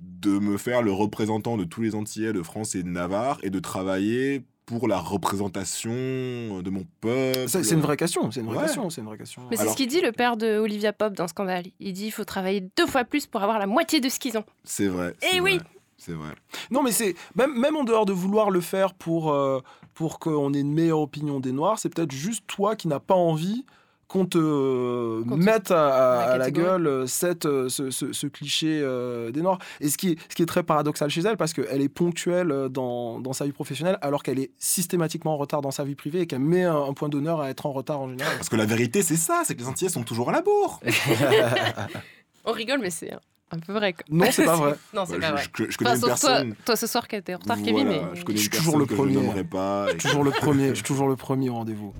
de 0.00 0.38
me 0.38 0.58
faire 0.58 0.82
le 0.82 0.92
représentant 0.92 1.56
de 1.56 1.64
tous 1.64 1.80
les 1.80 1.94
Antillais 1.94 2.32
de 2.32 2.42
France 2.42 2.74
et 2.74 2.82
de 2.82 2.88
Navarre 2.88 3.38
et 3.42 3.50
de 3.50 3.58
travailler 3.58 4.44
pour 4.66 4.88
la 4.88 4.98
représentation 4.98 5.90
de 5.92 6.70
mon 6.70 6.84
peuple 7.00 7.48
c'est 7.48 7.62
c'est 7.62 7.74
une 7.74 7.80
vraie 7.80 7.96
question, 7.96 8.30
c'est 8.30 8.40
une 8.40 8.46
vraie 8.46 8.56
Ouais. 8.56 8.62
question, 8.64 8.90
c'est 8.90 9.00
une 9.00 9.06
vraie 9.06 9.16
question. 9.18 9.42
Mais 9.50 9.56
c'est 9.56 9.62
Alors- 9.62 9.72
ce 9.72 9.76
qu'il 9.78 9.88
dit 9.88 10.00
le 10.00 10.12
père 10.12 10.36
de 10.36 10.58
Olivia 10.58 10.92
Pope 10.92 11.14
dans 11.14 11.28
Scandale. 11.28 11.66
Il 11.80 11.92
dit 11.92 12.06
il 12.06 12.10
faut 12.10 12.24
travailler 12.24 12.68
deux 12.76 12.86
fois 12.86 13.04
plus 13.04 13.26
pour 13.26 13.42
avoir 13.42 13.58
la 13.58 13.66
moitié 13.66 14.00
de 14.00 14.08
ce 14.08 14.18
qu'ils 14.18 14.36
ont. 14.36 14.44
C'est 14.64 14.88
vrai. 14.88 15.14
Eh 15.22 15.26
c'est 15.34 15.40
oui. 15.40 15.60
C'est 15.98 16.12
vrai. 16.12 16.34
Non, 16.70 16.82
mais 16.82 16.92
c'est 16.92 17.14
même, 17.36 17.58
même 17.58 17.74
en 17.76 17.84
dehors 17.84 18.04
de 18.06 18.12
vouloir 18.12 18.50
le 18.50 18.60
faire 18.60 18.92
pour, 18.92 19.32
euh, 19.32 19.60
pour 19.94 20.18
qu'on 20.18 20.52
ait 20.52 20.60
une 20.60 20.72
meilleure 20.74 21.00
opinion 21.00 21.40
des 21.40 21.52
Noirs, 21.52 21.78
c'est 21.78 21.88
peut-être 21.88 22.12
juste 22.12 22.44
toi 22.46 22.76
qui 22.76 22.86
n'as 22.86 23.00
pas 23.00 23.14
envie 23.14 23.64
qu'on 24.08 24.24
te 24.24 24.38
euh, 24.38 25.24
Qu'on 25.28 25.36
te- 25.36 25.42
mette 25.44 25.70
à, 25.72 25.86
à- 25.88 26.26
la 26.26 26.32
à 26.34 26.38
la 26.38 26.44
catégorie. 26.46 26.68
gueule 26.70 26.86
euh, 26.86 27.06
cette, 27.06 27.44
euh, 27.46 27.68
ce, 27.68 27.90
ce- 27.90 28.12
ce 28.12 28.26
cliché 28.28 28.80
euh, 28.82 29.32
des 29.32 29.42
Noirs. 29.42 29.58
Et 29.80 29.88
ce 29.88 29.98
qui, 29.98 30.10
est, 30.12 30.18
ce 30.30 30.34
qui 30.36 30.42
est 30.42 30.46
très 30.46 30.62
paradoxal 30.62 31.10
chez 31.10 31.22
elle, 31.22 31.36
parce 31.36 31.52
qu'elle 31.52 31.80
est 31.82 31.88
ponctuelle 31.88 32.68
dans, 32.70 33.18
dans 33.20 33.32
sa 33.32 33.44
vie 33.46 33.52
professionnelle, 33.52 33.98
alors 34.02 34.22
qu'elle 34.22 34.38
est 34.38 34.50
systématiquement 34.58 35.34
en 35.34 35.36
retard 35.36 35.60
dans 35.60 35.70
sa 35.72 35.82
vie 35.84 35.96
privée 35.96 36.20
et 36.20 36.26
qu'elle 36.26 36.38
met 36.38 36.62
un, 36.62 36.76
un 36.76 36.92
point 36.92 37.08
d'honneur 37.08 37.40
à 37.40 37.50
être 37.50 37.66
en 37.66 37.72
retard 37.72 38.00
en 38.00 38.08
général. 38.10 38.34
Parce 38.36 38.48
que 38.48 38.56
la 38.56 38.66
vérité, 38.66 39.02
c'est 39.02 39.16
ça, 39.16 39.42
c'est 39.44 39.54
que 39.56 39.60
les 39.60 39.66
Antillais 39.68 39.90
sont 39.90 40.04
toujours 40.04 40.28
à 40.28 40.32
la 40.32 40.42
bourre. 40.42 40.80
On 42.44 42.52
rigole, 42.52 42.78
mais 42.80 42.90
c'est 42.90 43.12
un- 43.12 43.58
peu 43.58 43.72
vrai. 43.72 43.92
quoi. 43.92 44.04
non, 44.08 44.26
c'est 44.30 44.44
pas 44.44 44.56
vrai. 44.56 44.74
Non, 44.94 45.04
c'est 45.04 45.14
Ouais, 45.14 45.18
pas 45.20 45.26
je, 45.28 45.32
vrai. 45.32 45.42
je- 45.52 45.70
je 45.70 45.76
connais 45.78 45.90
Enfin, 45.90 45.96
une 45.96 46.00
toi, 46.00 46.08
personne. 46.10 46.54
toi 46.64 46.76
ce 46.76 46.86
soir 46.86 47.08
qui 47.08 47.16
était 47.16 47.34
en 47.34 47.38
retard, 47.38 47.56
Voilà, 47.56 47.72
Kevin, 47.72 47.88
mais 47.88 48.00
je 48.14 48.24
connais 48.24 48.38
Je 48.38 48.44
une 48.46 48.50
suis 48.52 48.58
toujours 48.58 48.78
le 48.78 48.86
je 48.88 48.94
premier. 48.94 49.14
nommerai 49.14 49.44
pas. 49.44 49.86
et- 49.92 49.96
toujours 49.96 50.22
le 50.24 50.30
premier, 50.30 50.68
je 50.70 50.74
suis 50.74 50.84
toujours 50.84 51.08
le 51.08 51.16
premier 51.16 51.48
au 51.50 51.54
rendez-vous. 51.54 51.92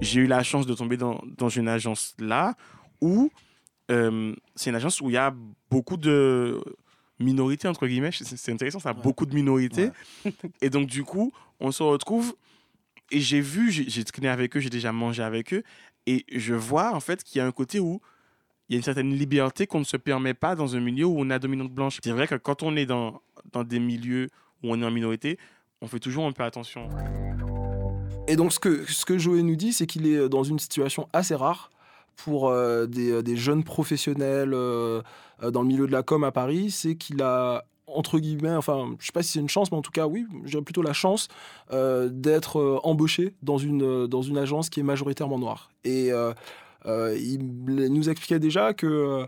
J'ai 0.00 0.20
eu 0.20 0.26
la 0.26 0.42
chance 0.42 0.66
de 0.66 0.74
tomber 0.74 0.96
dans, 0.96 1.20
dans 1.38 1.48
une 1.48 1.68
agence 1.68 2.14
là 2.18 2.54
où 3.00 3.30
euh, 3.90 4.34
c'est 4.54 4.70
une 4.70 4.76
agence 4.76 5.00
où 5.00 5.08
il 5.10 5.14
y 5.14 5.16
a 5.16 5.34
beaucoup 5.70 5.96
de 5.96 6.60
minorités 7.18 7.68
entre 7.68 7.86
guillemets. 7.86 8.10
C'est 8.12 8.52
intéressant 8.52 8.78
ça 8.80 8.90
a 8.90 8.94
Ouais. 8.94 9.02
beaucoup 9.02 9.26
de 9.26 9.34
minorités. 9.34 9.90
Et 10.60 10.70
donc 10.70 10.86
du 10.86 11.02
coup 11.04 11.32
on 11.60 11.70
se 11.72 11.82
retrouve 11.82 12.34
et 13.10 13.20
j'ai 13.20 13.40
vu 13.40 13.70
j'ai 13.70 13.88
j'ai 13.88 14.04
traîné 14.04 14.28
avec 14.28 14.56
eux 14.56 14.60
j'ai 14.60 14.70
déjà 14.70 14.92
mangé 14.92 15.22
avec 15.22 15.54
eux 15.54 15.62
et 16.06 16.24
je 16.32 16.54
vois 16.54 16.92
en 16.94 17.00
fait 17.00 17.22
qu'il 17.24 17.38
y 17.38 17.40
a 17.42 17.46
un 17.46 17.52
côté 17.52 17.78
où 17.80 18.00
il 18.68 18.72
y 18.72 18.76
a 18.76 18.78
une 18.78 18.82
certaine 18.84 19.14
liberté 19.14 19.66
qu'on 19.66 19.78
ne 19.78 19.84
se 19.84 19.96
permet 19.96 20.34
pas 20.34 20.56
dans 20.56 20.74
un 20.76 20.80
milieu 20.80 21.06
où 21.06 21.14
on 21.18 21.30
a 21.30 21.38
dominante 21.38 21.70
blanche. 21.72 21.98
C'est 22.02 22.10
vrai 22.10 22.26
que 22.26 22.34
quand 22.34 22.64
on 22.64 22.74
est 22.76 22.84
dans, 22.86 23.22
dans 23.52 23.62
des 23.62 23.78
milieux 23.78 24.28
où 24.62 24.72
on 24.72 24.82
est 24.82 24.84
en 24.84 24.90
minorité 24.90 25.38
on 25.80 25.86
fait 25.86 26.00
toujours 26.00 26.26
un 26.26 26.32
peu 26.32 26.42
attention 26.42 26.88
Et 28.28 28.36
donc, 28.36 28.52
ce 28.52 28.58
que, 28.58 28.84
ce 28.90 29.04
que 29.04 29.18
Joël 29.18 29.44
nous 29.44 29.56
dit, 29.56 29.72
c'est 29.72 29.86
qu'il 29.86 30.06
est 30.06 30.28
dans 30.28 30.42
une 30.42 30.58
situation 30.58 31.08
assez 31.12 31.34
rare 31.34 31.70
pour 32.16 32.48
euh, 32.48 32.86
des, 32.86 33.22
des 33.22 33.36
jeunes 33.36 33.62
professionnels 33.62 34.52
euh, 34.52 35.02
euh, 35.42 35.50
dans 35.50 35.62
le 35.62 35.68
milieu 35.68 35.86
de 35.86 35.92
la 35.92 36.02
com 36.02 36.24
à 36.24 36.32
Paris. 36.32 36.70
C'est 36.70 36.96
qu'il 36.96 37.22
a, 37.22 37.64
entre 37.86 38.18
guillemets, 38.18 38.56
enfin, 38.56 38.96
je 38.98 39.06
sais 39.06 39.12
pas 39.12 39.22
si 39.22 39.32
c'est 39.32 39.38
une 39.38 39.48
chance, 39.48 39.70
mais 39.70 39.78
en 39.78 39.82
tout 39.82 39.92
cas, 39.92 40.06
oui, 40.06 40.26
j'ai 40.44 40.60
plutôt 40.62 40.82
la 40.82 40.92
chance 40.92 41.28
euh, 41.72 42.08
d'être 42.10 42.58
euh, 42.58 42.80
embauché 42.82 43.34
dans 43.42 43.58
une, 43.58 43.82
euh, 43.82 44.06
dans 44.08 44.22
une 44.22 44.38
agence 44.38 44.70
qui 44.70 44.80
est 44.80 44.84
majoritairement 44.84 45.38
noire. 45.38 45.70
Et 45.84 46.10
euh, 46.10 46.32
euh, 46.86 47.16
il 47.16 47.44
nous 47.68 48.08
expliquait 48.08 48.40
déjà 48.40 48.74
que. 48.74 49.26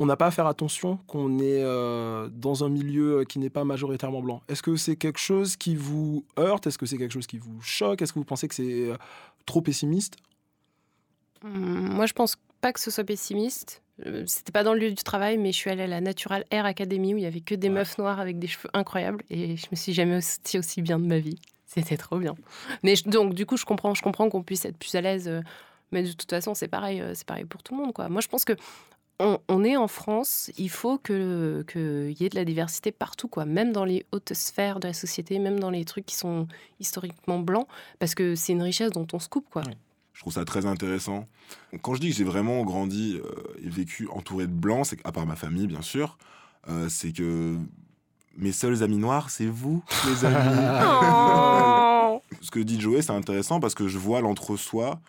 Euh, 0.00 0.04
on 0.04 0.06
n'a 0.06 0.16
pas 0.16 0.26
à 0.26 0.30
faire 0.30 0.46
attention 0.46 0.98
qu'on 1.06 1.38
est 1.38 1.62
euh, 1.62 2.28
dans 2.32 2.64
un 2.64 2.68
milieu 2.68 3.24
qui 3.24 3.38
n'est 3.38 3.50
pas 3.50 3.64
majoritairement 3.64 4.20
blanc. 4.22 4.42
Est-ce 4.48 4.62
que 4.62 4.76
c'est 4.76 4.96
quelque 4.96 5.20
chose 5.20 5.56
qui 5.56 5.76
vous 5.76 6.24
heurte? 6.38 6.66
Est-ce 6.66 6.78
que 6.78 6.86
c'est 6.86 6.98
quelque 6.98 7.12
chose 7.12 7.26
qui 7.26 7.38
vous 7.38 7.60
choque? 7.62 8.02
Est-ce 8.02 8.12
que 8.12 8.18
vous 8.18 8.24
pensez 8.24 8.48
que 8.48 8.54
c'est 8.54 8.88
euh, 8.90 8.96
trop 9.46 9.60
pessimiste? 9.60 10.16
Hum, 11.44 11.94
Moi, 11.94 12.06
je 12.06 12.12
pense 12.12 12.36
pas 12.60 12.72
que 12.72 12.80
ce 12.80 12.90
soit 12.90 13.04
pessimiste. 13.04 13.82
Euh, 14.06 14.24
C'était 14.26 14.52
pas 14.52 14.64
dans 14.64 14.72
le 14.74 14.80
lieu 14.80 14.90
du 14.90 15.02
travail, 15.02 15.38
mais 15.38 15.52
je 15.52 15.56
suis 15.58 15.70
allée 15.70 15.84
à 15.84 15.86
la 15.86 16.00
Natural 16.00 16.44
Air 16.50 16.64
Academy 16.66 17.14
où 17.14 17.18
il 17.18 17.22
y 17.22 17.26
avait 17.26 17.40
que 17.40 17.54
des 17.54 17.68
Ouais. 17.68 17.74
meufs 17.74 17.98
noires 17.98 18.18
avec 18.20 18.38
des 18.38 18.46
cheveux 18.48 18.70
incroyables 18.72 19.22
et 19.30 19.56
je 19.56 19.66
me 19.70 19.76
suis 19.76 19.92
jamais 19.92 20.20
senti 20.20 20.58
aussi 20.58 20.82
bien 20.82 20.98
de 20.98 21.06
ma 21.06 21.18
vie. 21.18 21.38
C'était 21.66 21.96
trop 21.96 22.18
bien. 22.18 22.34
Mais 22.82 22.96
je- 22.96 23.08
donc, 23.08 23.34
du 23.34 23.46
coup, 23.46 23.56
je 23.56 23.64
comprends, 23.64 23.94
je 23.94 24.02
comprends 24.02 24.28
qu'on 24.30 24.42
puisse 24.42 24.64
être 24.64 24.76
plus 24.76 24.94
à 24.94 25.00
l'aise. 25.00 25.28
euh, 25.28 25.40
Mais 25.92 26.02
de 26.02 26.10
toute 26.12 26.30
façon, 26.30 26.54
c'est 26.54 26.66
pareil, 26.66 27.00
euh, 27.00 27.12
c'est 27.14 27.26
pareil 27.26 27.44
pour 27.44 27.62
tout 27.62 27.76
le 27.76 27.82
monde, 27.82 27.92
quoi. 27.92 28.08
Moi, 28.08 28.20
je 28.20 28.26
pense 28.28 28.44
que 28.44 28.54
on, 29.20 29.38
on 29.48 29.64
est 29.64 29.76
en 29.76 29.88
France, 29.88 30.50
il 30.58 30.70
faut 30.70 30.98
que 30.98 31.64
qu'il 31.68 32.20
y 32.20 32.26
ait 32.26 32.28
de 32.28 32.34
la 32.34 32.44
diversité 32.44 32.92
partout, 32.92 33.28
quoi. 33.28 33.44
Même 33.44 33.72
dans 33.72 33.84
les 33.84 34.04
hautes 34.12 34.34
sphères 34.34 34.80
de 34.80 34.88
la 34.88 34.94
société, 34.94 35.38
même 35.38 35.60
dans 35.60 35.70
les 35.70 35.84
trucs 35.84 36.06
qui 36.06 36.16
sont 36.16 36.48
historiquement 36.80 37.38
blancs, 37.38 37.68
parce 37.98 38.14
que 38.14 38.34
c'est 38.34 38.52
une 38.52 38.62
richesse 38.62 38.90
dont 38.90 39.06
on 39.12 39.18
se 39.18 39.28
coupe, 39.28 39.48
quoi. 39.50 39.62
Je 40.12 40.20
trouve 40.20 40.32
ça 40.32 40.44
très 40.44 40.66
intéressant. 40.66 41.26
Quand 41.82 41.94
je 41.94 42.00
dis 42.00 42.10
que 42.10 42.16
j'ai 42.16 42.24
vraiment 42.24 42.62
grandi 42.64 43.20
euh, 43.22 43.30
et 43.64 43.68
vécu 43.68 44.08
entouré 44.12 44.46
de 44.46 44.52
blancs, 44.52 44.86
c'est 44.86 44.96
qu'à 44.96 45.10
part 45.10 45.26
ma 45.26 45.36
famille, 45.36 45.66
bien 45.66 45.82
sûr, 45.82 46.18
euh, 46.68 46.88
c'est 46.88 47.12
que 47.12 47.56
mes 48.36 48.52
seuls 48.52 48.82
amis 48.82 48.98
noirs, 48.98 49.30
c'est 49.30 49.46
vous, 49.46 49.82
les 50.06 50.24
amis. 50.24 50.36
Ce 52.40 52.50
que 52.50 52.60
dit 52.60 52.80
Joey, 52.80 53.02
c'est 53.02 53.12
intéressant 53.12 53.60
parce 53.60 53.74
que 53.74 53.88
je 53.88 53.98
vois 53.98 54.20
l'entre-soi. 54.20 55.00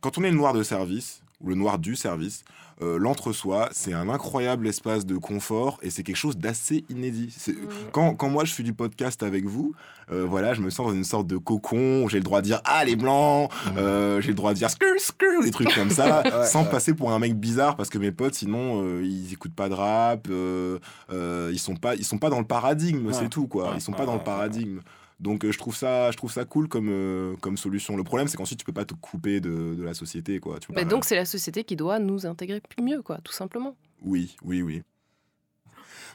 Quand 0.00 0.18
on 0.18 0.24
est 0.24 0.30
le 0.30 0.36
noir 0.36 0.52
de 0.52 0.62
service, 0.62 1.22
le 1.44 1.54
noir 1.54 1.78
du 1.78 1.96
service, 1.96 2.44
euh, 2.82 2.98
l'entre-soi, 2.98 3.68
c'est 3.72 3.92
un 3.92 4.08
incroyable 4.08 4.66
espace 4.68 5.04
de 5.06 5.16
confort 5.16 5.78
et 5.82 5.90
c'est 5.90 6.02
quelque 6.02 6.16
chose 6.16 6.36
d'assez 6.36 6.84
inédit. 6.88 7.34
C'est- 7.36 7.54
Quand, 7.92 8.14
quand 8.14 8.28
moi 8.30 8.44
je 8.44 8.52
fais 8.52 8.62
du 8.62 8.72
podcast 8.72 9.22
avec 9.22 9.44
vous, 9.44 9.74
euh, 10.10 10.24
voilà, 10.28 10.54
je 10.54 10.60
me 10.62 10.70
sens 10.70 10.86
dans 10.88 10.94
une 10.94 11.04
sorte 11.04 11.26
de 11.26 11.36
cocon 11.36 12.04
où 12.04 12.08
j'ai 12.08 12.18
le 12.18 12.24
droit 12.24 12.40
de 12.40 12.46
dire 12.46 12.60
Ah, 12.64 12.84
les 12.84 12.96
blancs 12.96 13.50
euh, 13.76 14.20
J'ai 14.20 14.28
le 14.28 14.34
droit 14.34 14.52
de 14.52 14.58
dire 14.58 14.70
skur, 14.70 14.88
skur, 14.98 15.42
des 15.42 15.50
trucs 15.50 15.74
comme 15.74 15.90
ça, 15.90 16.22
Ouais, 16.24 16.46
sans 16.46 16.64
ouais. 16.64 16.70
passer 16.70 16.94
pour 16.94 17.12
un 17.12 17.18
mec 17.18 17.38
bizarre 17.38 17.76
parce 17.76 17.88
que 17.90 17.98
mes 17.98 18.12
potes, 18.12 18.34
sinon, 18.34 18.82
euh, 18.82 19.02
ils 19.04 19.32
écoutent 19.32 19.54
pas 19.54 19.68
de 19.68 19.74
rap, 19.74 20.28
euh, 20.30 20.78
euh, 21.12 21.50
ils, 21.52 21.58
sont 21.58 21.76
pas, 21.76 21.94
ils 21.96 22.04
sont 22.04 22.18
pas 22.18 22.30
dans 22.30 22.38
le 22.40 22.46
paradigme, 22.46 23.06
Ouais. 23.06 23.12
c'est 23.12 23.28
tout, 23.28 23.46
quoi. 23.46 23.72
Ils 23.74 23.80
sont 23.80 23.92
pas 23.92 24.06
dans 24.06 24.14
le 24.16 24.22
paradigme. 24.24 24.80
Donc 25.18 25.44
euh, 25.44 25.52
je 25.52 25.58
trouve 25.58 25.74
ça, 25.74 26.10
je 26.10 26.16
trouve 26.16 26.30
ça 26.32 26.44
cool 26.44 26.68
comme, 26.68 26.88
euh, 26.90 27.36
comme 27.40 27.56
solution. 27.56 27.96
Le 27.96 28.04
problème, 28.04 28.28
c'est 28.28 28.36
qu'ensuite 28.36 28.58
tu 28.58 28.64
peux 28.66 28.72
pas 28.72 28.84
te 28.84 28.94
couper 28.94 29.40
de, 29.40 29.74
de 29.74 29.82
la 29.82 29.94
société, 29.94 30.40
quoi. 30.40 30.58
Tu 30.60 30.68
peux 30.68 30.74
pas- 30.74 30.84
donc 30.84 31.04
c'est 31.06 31.16
la 31.16 31.24
société 31.24 31.64
qui 31.64 31.74
doit 31.76 31.98
nous 31.98 32.26
intégrer 32.26 32.60
plus 32.60 32.82
mieux, 32.82 33.00
quoi, 33.02 33.18
tout 33.24 33.32
simplement. 33.32 33.76
Oui, 34.02 34.36
oui, 34.42 34.60
oui. 34.62 34.82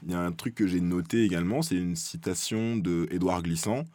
Il 0.06 0.12
y 0.12 0.14
a 0.16 0.20
un 0.20 0.32
truc 0.32 0.56
que 0.56 0.68
j'ai 0.68 0.82
noté 0.82 1.24
également, 1.24 1.62
c'est 1.62 1.76
une 1.76 1.96
citation 1.96 2.76
de 2.76 3.08
Édouard 3.12 3.42
Glissant, 3.44 3.86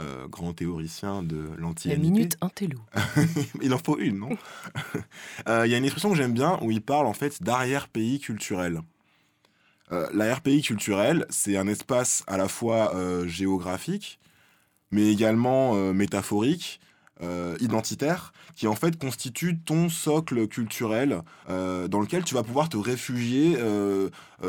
euh, 0.00 0.26
grand 0.28 0.52
théoricien 0.52 1.22
de 1.22 1.50
La 1.50 1.56
l'anti-amitié. 1.56 2.10
minute 2.10 2.36
intello. 2.40 2.78
Il 3.62 3.72
en 3.74 3.78
faut 3.78 3.98
une, 3.98 4.18
non? 4.18 4.30
Euh, 5.48 5.66
Il 5.66 5.70
y 5.70 5.74
a 5.74 5.78
une 5.78 5.84
expression 5.84 6.10
que 6.10 6.16
j'aime 6.16 6.32
bien 6.34 6.58
où 6.62 6.70
il 6.70 6.82
parle 6.82 7.06
en 7.06 7.12
fait 7.14 7.42
d'arrière-pays 7.42 8.18
culturel. 8.20 8.80
Euh, 9.92 10.08
L'arrière-pays 10.12 10.62
culturel, 10.62 11.26
c'est 11.30 11.56
un 11.56 11.66
espace 11.66 12.22
à 12.26 12.36
la 12.36 12.46
fois 12.48 12.94
euh, 12.94 13.26
géographique, 13.26 14.18
mais 14.90 15.12
également 15.12 15.74
euh, 15.74 15.92
métaphorique, 15.92 16.80
euh, 17.22 17.54
identitaire, 17.60 18.32
qui 18.56 18.66
en 18.66 18.74
fait 18.74 18.98
constitue 18.98 19.58
ton 19.58 19.90
socle 19.90 20.48
culturel 20.48 21.20
euh, 21.50 21.86
dans 21.86 22.00
lequel 22.00 22.24
tu 22.24 22.34
vas 22.34 22.42
pouvoir 22.42 22.70
te 22.70 22.78
réfugier 22.78 23.58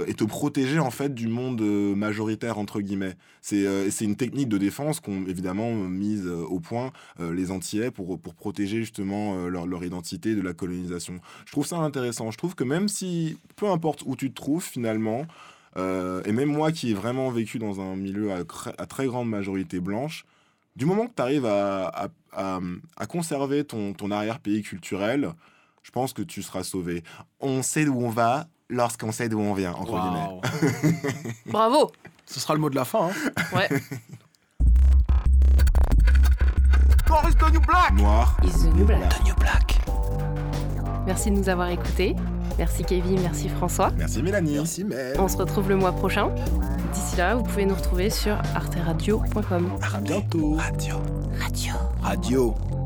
et 0.08 0.14
te 0.14 0.24
protéger 0.24 0.80
en 0.80 0.90
fait 0.90 1.14
du 1.14 1.28
monde 1.28 1.62
majoritaire 1.62 2.58
entre 2.58 2.80
guillemets. 2.80 3.16
C'est 3.42 3.66
une 4.02 4.16
technique 4.16 4.48
de 4.48 4.58
défense 4.58 5.02
qu'ont 5.02 5.26
évidemment 5.28 5.74
mise 5.74 6.28
au 6.28 6.62
point 6.62 6.92
les 7.20 7.52
Antillais 7.52 7.92
pour, 7.92 8.20
pour 8.20 8.36
protéger 8.36 8.78
justement 8.78 9.48
leur, 9.48 9.68
leur 9.68 9.84
identité 9.84 10.34
de 10.34 10.42
la 10.42 10.54
colonisation. 10.54 11.20
Je 11.46 11.52
trouve 11.52 11.68
ça 11.68 11.78
intéressant. 11.78 12.32
Je 12.32 12.38
trouve 12.38 12.56
que 12.56 12.64
même 12.64 12.88
si, 12.88 13.38
peu 13.58 13.70
importe 13.70 14.04
où 14.06 14.16
tu 14.16 14.30
te 14.30 14.36
trouves 14.36 14.64
finalement, 14.64 15.26
et 15.78 16.32
même 16.32 16.50
moi 16.50 16.72
qui 16.72 16.92
ai 16.92 16.94
vraiment 16.94 17.30
vécu 17.32 17.60
dans 17.60 17.82
un 17.82 17.98
milieu 17.98 18.32
à 18.32 18.86
très 18.86 19.06
grande 19.06 19.30
majorité 19.30 19.82
blanche, 19.82 20.26
du 20.76 20.86
moment 20.86 21.08
que 21.08 21.14
tu 21.16 21.22
arrives 21.22 21.46
à, 21.46 21.88
à- 21.88 22.08
à- 22.34 22.60
à 22.98 23.06
conserver 23.06 23.64
ton, 23.66 23.94
ton 23.94 24.10
arrière-pays 24.12 24.62
culturel, 24.64 25.32
je 25.84 25.92
pense 25.92 26.14
que 26.14 26.22
tu 26.22 26.42
seras 26.42 26.64
sauvé. 26.64 27.04
On 27.40 27.62
sait 27.64 27.86
d'où 27.86 28.00
on 28.00 28.10
va 28.10 28.48
lorsqu'on 28.70 29.12
sait 29.12 29.28
d'où 29.30 29.40
on 29.40 29.54
vient, 29.54 29.74
entre 29.74 30.00
guillemets. 30.00 31.34
Bravo 31.48 31.92
Ce 32.26 32.40
sera 32.40 32.54
le 32.54 32.60
mot 32.62 32.70
de 32.70 32.76
la 32.76 32.86
fin. 32.86 33.10
hein. 33.10 33.32
Ouais. 33.56 33.68
Boris 37.08 37.36
the 37.36 37.52
New 37.52 37.60
Black. 37.62 37.94
Noir. 37.94 38.38
Is 38.44 38.64
the 38.64 38.74
new 38.74 38.86
black. 38.86 39.22
New 39.26 39.36
Black. 39.36 39.82
Merci 41.06 41.30
de 41.32 41.36
nous 41.36 41.50
avoir 41.50 41.68
écoutés. 41.70 42.16
Merci 42.62 42.84
Kevin, 42.84 43.20
merci 43.24 43.50
François. 43.50 43.90
Merci 43.98 44.22
Mélanie. 44.22 44.54
Merci, 44.54 44.84
mais 44.84 45.18
On 45.18 45.28
se 45.28 45.36
retrouve 45.36 45.68
le 45.68 45.78
mois 45.78 45.94
prochain. 45.94 46.30
D'ici 46.94 47.16
là, 47.18 47.34
vous 47.34 47.42
pouvez 47.42 47.66
nous 47.66 47.74
retrouver 47.74 48.12
sur 48.12 48.34
arteradio.com. 48.54 49.72
à 49.82 50.00
bientôt. 50.00 50.54
Radio. 50.54 50.98
Radio. 51.40 51.74
Radio. 52.04 52.81